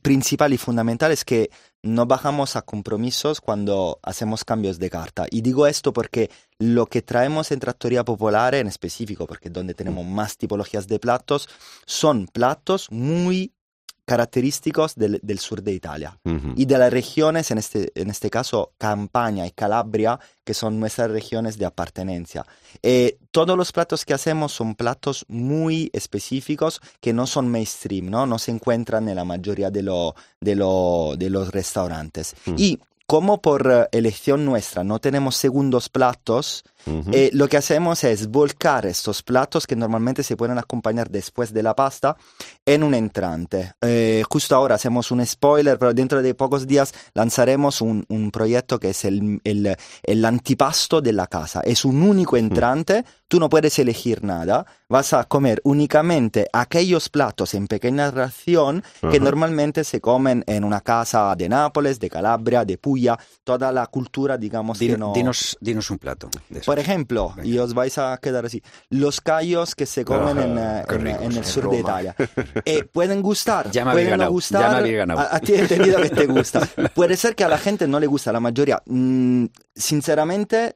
[0.01, 1.49] principal y fundamental es que
[1.83, 5.25] no bajamos a compromisos cuando hacemos cambios de carta.
[5.31, 9.73] Y digo esto porque lo que traemos en Trattoria Popolare en específico, porque es donde
[9.73, 11.47] tenemos más tipologías de platos,
[11.85, 13.53] son platos muy
[14.09, 16.19] característicos del, del sur de Italia
[16.55, 21.09] y de las regiones, en este, en este caso Campania y Calabria, que son nuestras
[21.11, 22.45] regiones de apartenencia.
[22.81, 28.25] Eh, todos los platos que hacemos son platos muy específicos que no son mainstream, no,
[28.25, 32.35] no se encuentran en la mayoría de, lo- de, lo- de los restaurantes.
[32.57, 32.79] Y
[33.09, 36.63] como por eh, elección nuestra no tenemos segundos platos,
[37.11, 41.61] eh, lo que hacemos es volcar estos platos que normalmente se pueden acompañar después de
[41.61, 42.15] la pasta
[42.65, 43.73] en un entrante.
[43.81, 48.79] Eh, justo ahora hacemos un spoiler, pero dentro de pocos días lanzaremos un, un proyecto
[48.79, 51.61] que es el, el- el antipasto de la casa.
[51.63, 57.53] Es un único entrante, tú no puedes elegir nada, vas a comer únicamente aquellos platos
[57.55, 59.19] en pequeña ración que Ajá.
[59.19, 62.98] normalmente se comen en una casa de Nápoles, de Calabria, de Puglia,
[63.43, 65.13] toda la cultura, digamos, Din- que no...
[65.13, 66.29] dinos, dinos un plato.
[66.49, 66.61] de.
[66.61, 70.57] Por ejemplo, y os vais a quedar así, los callos que se comen Ajá, en,
[71.07, 71.75] eh, en, en el sur Roma.
[71.75, 72.15] de Italia.
[72.65, 74.61] Eh, pueden gustar, Ya me pueden ganado, gustar.
[74.61, 75.19] ya me había ganado.
[75.19, 76.67] A, a ti he entendido que te gusta.
[76.93, 78.81] Puede ser que a la gente no le gusta, la mayoría.
[78.85, 79.45] Mm,
[79.75, 80.75] sinceramente,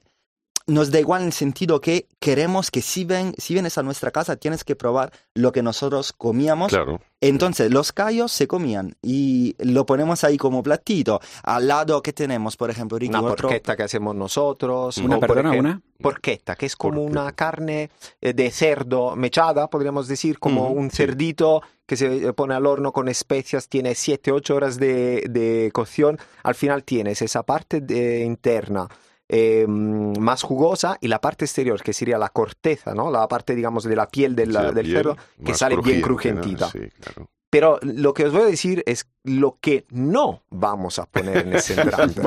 [0.65, 4.11] nos da igual en el sentido que queremos que si, ven, si vienes a nuestra
[4.11, 6.69] casa tienes que probar lo que nosotros comíamos.
[6.71, 7.01] Claro.
[7.19, 11.19] Entonces, los callos se comían y lo ponemos ahí como platito.
[11.43, 12.55] Al lado, ¿qué tenemos?
[12.57, 14.97] Por ejemplo, Ricky, Una otro- porchetta que hacemos nosotros.
[14.97, 15.81] Una, por perdona, ejemplo, una.
[16.01, 17.89] Porchetta, que es como una carne
[18.21, 20.97] eh, de cerdo mechada, podríamos decir, como un sí.
[20.97, 26.17] cerdito que se eh, pone al horno con especias, tiene 7-8 horas de, de cocción.
[26.43, 28.87] Al final tienes esa parte de- interna
[29.35, 33.09] eh, más jugosa y la parte exterior, que sería la corteza, ¿no?
[33.09, 36.01] La parte, digamos, de la piel del, Sí, la del piel cerdo, que sale bien
[36.01, 36.69] crujentita.
[36.69, 37.31] Sí, claro.
[37.49, 41.53] Pero lo que os voy a decir es lo que no vamos a poner en
[41.53, 42.21] ese entrante.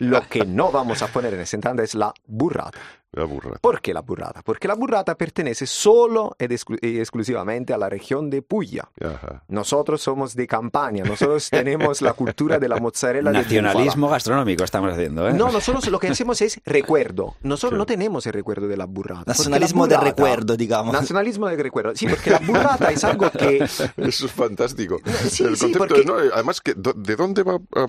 [0.00, 2.78] lo que no vamos a poner en ese entrante es la burrata.
[3.14, 3.58] La burrata.
[3.60, 4.40] ¿Por qué la burrata?
[4.42, 8.88] Porque la burrata pertenece solo ed exclu- y exclusivamente a la región de Puglia.
[9.04, 9.42] Ajá.
[9.48, 14.16] Nosotros somos de Campania, nosotros tenemos la cultura de la mozzarella de Nacionalismo búfala.
[14.16, 15.34] gastronómico estamos haciendo, ¿eh?
[15.34, 17.34] No, nosotros lo que hacemos es recuerdo.
[17.42, 19.24] Nosotros no tenemos el recuerdo de la burrata.
[19.26, 20.92] Nacionalismo la de recuerdo, digamos.
[20.94, 21.92] Nacionalismo de recuerdo.
[21.94, 23.58] Sí, porque la burrata es algo que
[23.98, 24.98] Eso es fantástico.
[25.28, 27.86] Sí, el sí, concepto porque- de- no, además, que, ¿de dónde va a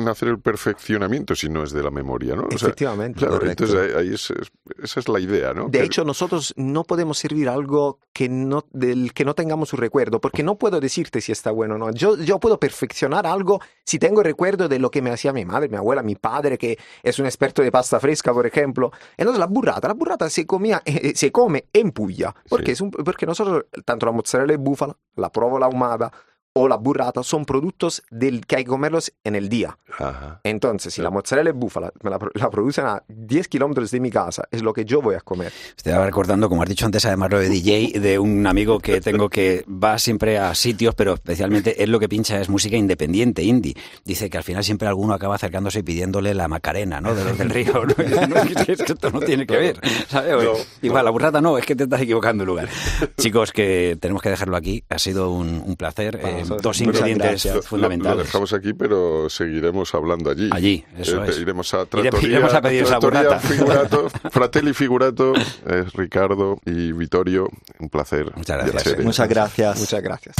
[0.00, 2.34] nacer el perfeccionamiento si no es de la memoria?
[2.34, 2.44] ¿no?
[2.44, 3.64] O sea, Efectivamente, claro, correcto.
[3.64, 4.50] entonces ahí, ahí es, es
[4.82, 5.68] esa es la idea, ¿no?
[5.68, 9.80] De Que- hecho, nosotros no podemos servir algo que no, del que no tengamos un
[9.80, 11.90] recuerdo, porque no puedo decirte si está bueno o no.
[11.92, 15.68] Yo, yo puedo perfeccionar algo si tengo recuerdo de lo que me hacía mi madre,
[15.68, 18.90] mi abuela, mi padre, que es un experto de pasta fresca, por ejemplo.
[19.16, 22.90] Entonces, la burrata, la burrata se, comía, eh, se come en Puglia, porque, es un-
[22.90, 26.10] porque nosotros, tanto la mozzarella de búfala, la provola ahumada
[26.56, 29.76] o la burrata, son productos del que hay que comerlos en el día.
[29.98, 30.40] Ajá.
[30.44, 34.10] Entonces, si la mozzarella de búfala me la, la producen a 10 kilómetros de mi
[34.10, 35.52] casa, es lo que yo voy a comer.
[35.76, 39.28] Estaba recordando, como has dicho antes, además lo de DJ, de un amigo que tengo
[39.28, 43.74] que va siempre a sitios, pero especialmente él lo que pincha es música independiente, indie.
[44.04, 47.16] Dice que al final siempre alguno acaba acercándose y pidiéndole la Macarena, ¿no?
[47.16, 47.72] De los del río.
[47.84, 48.26] ¿no?
[48.28, 48.36] No,
[48.66, 50.32] es esto no tiene que ver, ¿sabes?
[50.32, 50.52] No,
[50.82, 52.68] Igual, la burrata no, es que te estás equivocando de lugar.
[53.16, 54.84] Chicos, que tenemos que dejarlo aquí.
[54.88, 56.20] Ha sido un, un placer.
[56.22, 57.44] Eh, Vamos, dos ingredientes.
[57.46, 58.16] Lo- fundamentales.
[58.18, 60.48] Lo, dejamos aquí, pero seguiremos hablando allí.
[60.52, 61.38] Allí, eso Eh, es.
[61.38, 63.38] Iremos a Trattoria, iremos a pedir Trattoria.
[63.40, 67.48] Figurato, Fratelli Figurato, es Ricardo y Vittorio.
[67.78, 68.32] Un placer.
[68.36, 68.98] Muchas gracias.
[69.04, 69.78] Muchas gracias.
[69.80, 70.36] Muchas gracias.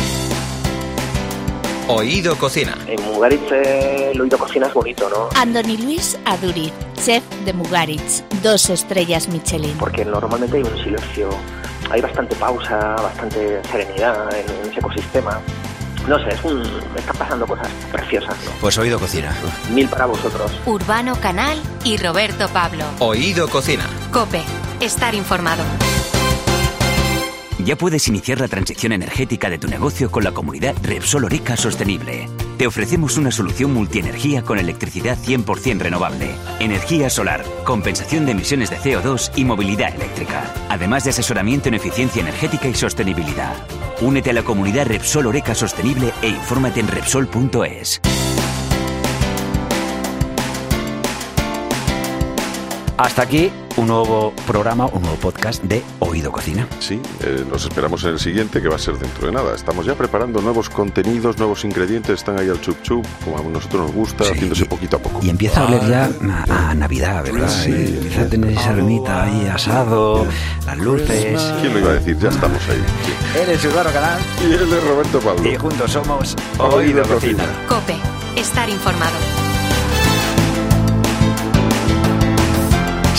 [1.87, 2.75] Oído Cocina.
[2.87, 5.29] En Mugaritz eh, el oído cocina es bonito, ¿no?
[5.39, 6.73] Andoni Luis Aduriz,
[7.05, 9.77] chef de Mugaritz, dos estrellas Michelin.
[9.77, 11.29] Porque normalmente hay un silencio,
[11.91, 15.39] hay bastante pausa, bastante serenidad en, en ese ecosistema.
[16.09, 16.63] No sé, es un,
[16.97, 18.51] están pasando cosas preciosas, ¿no?
[18.61, 19.35] Pues oído cocina.
[19.71, 20.53] Mil para vosotros.
[20.67, 22.85] Urbano Canal y Roberto Pablo.
[22.99, 23.85] Oído Cocina.
[24.13, 24.43] Cope,
[24.81, 25.65] estar informado.
[27.63, 32.29] Ya puedes iniciar la transición energética de tu negocio con la comunidad Repsol Oreca Sostenible.
[32.59, 38.79] Te ofrecemos una solución multienergía con electricidad 100% renovable, energía solar, compensación de emisiones de
[38.79, 43.55] CO2 y movilidad eléctrica, además de asesoramiento en eficiencia energética y sostenibilidad.
[44.01, 48.01] Únete a la comunidad Repsol Oreca Sostenible e infórmate en Repsol.es.
[52.97, 56.67] Hasta aquí un nuevo programa, un nuevo podcast de Oído Cocina.
[56.79, 59.55] Sí, eh, nos esperamos en el siguiente, que va a ser dentro de nada.
[59.55, 63.83] Estamos ya preparando nuevos contenidos, nuevos ingredientes, están ahí al chup chup, como a nosotros
[63.87, 65.21] nos gusta, haciéndose poquito a poco.
[65.23, 66.11] Y empieza a oler ya
[66.49, 67.49] a, a Navidad, ¿verdad?
[67.49, 67.71] Sí.
[67.71, 70.27] Y empieza a tener esa ermita ahí asado,
[70.67, 71.43] las luces.
[71.61, 72.19] ¿Quién lo iba a decir?
[72.19, 72.85] Ya estamos ahí.
[73.43, 74.21] Eres Urbano Canal.
[74.41, 75.51] Y él es Roberto Pablo.
[75.51, 77.45] Y juntos somos Oído Oído Cocina.
[77.45, 77.67] Cocina.
[77.69, 77.97] Cope,
[78.41, 79.44] estar informado.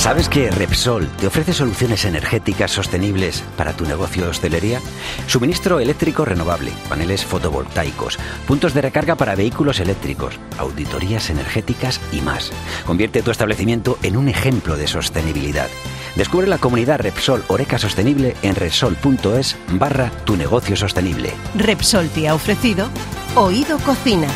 [0.05, 4.79] ¿Sabes que Repsol te ofrece soluciones energéticas sostenibles para tu negocio de hostelería?
[5.25, 12.51] Suministro eléctrico renovable, paneles fotovoltaicos, puntos de recarga para vehículos eléctricos, auditorías energéticas y más.
[12.85, 15.69] Convierte tu establecimiento en un ejemplo de sostenibilidad.
[16.15, 21.31] Descubre la comunidad Repsol Oreca Sostenible en repsol.es barra tu negocio sostenible.
[21.55, 22.89] Repsol te ha ofrecido
[23.33, 24.27] Oído Cocina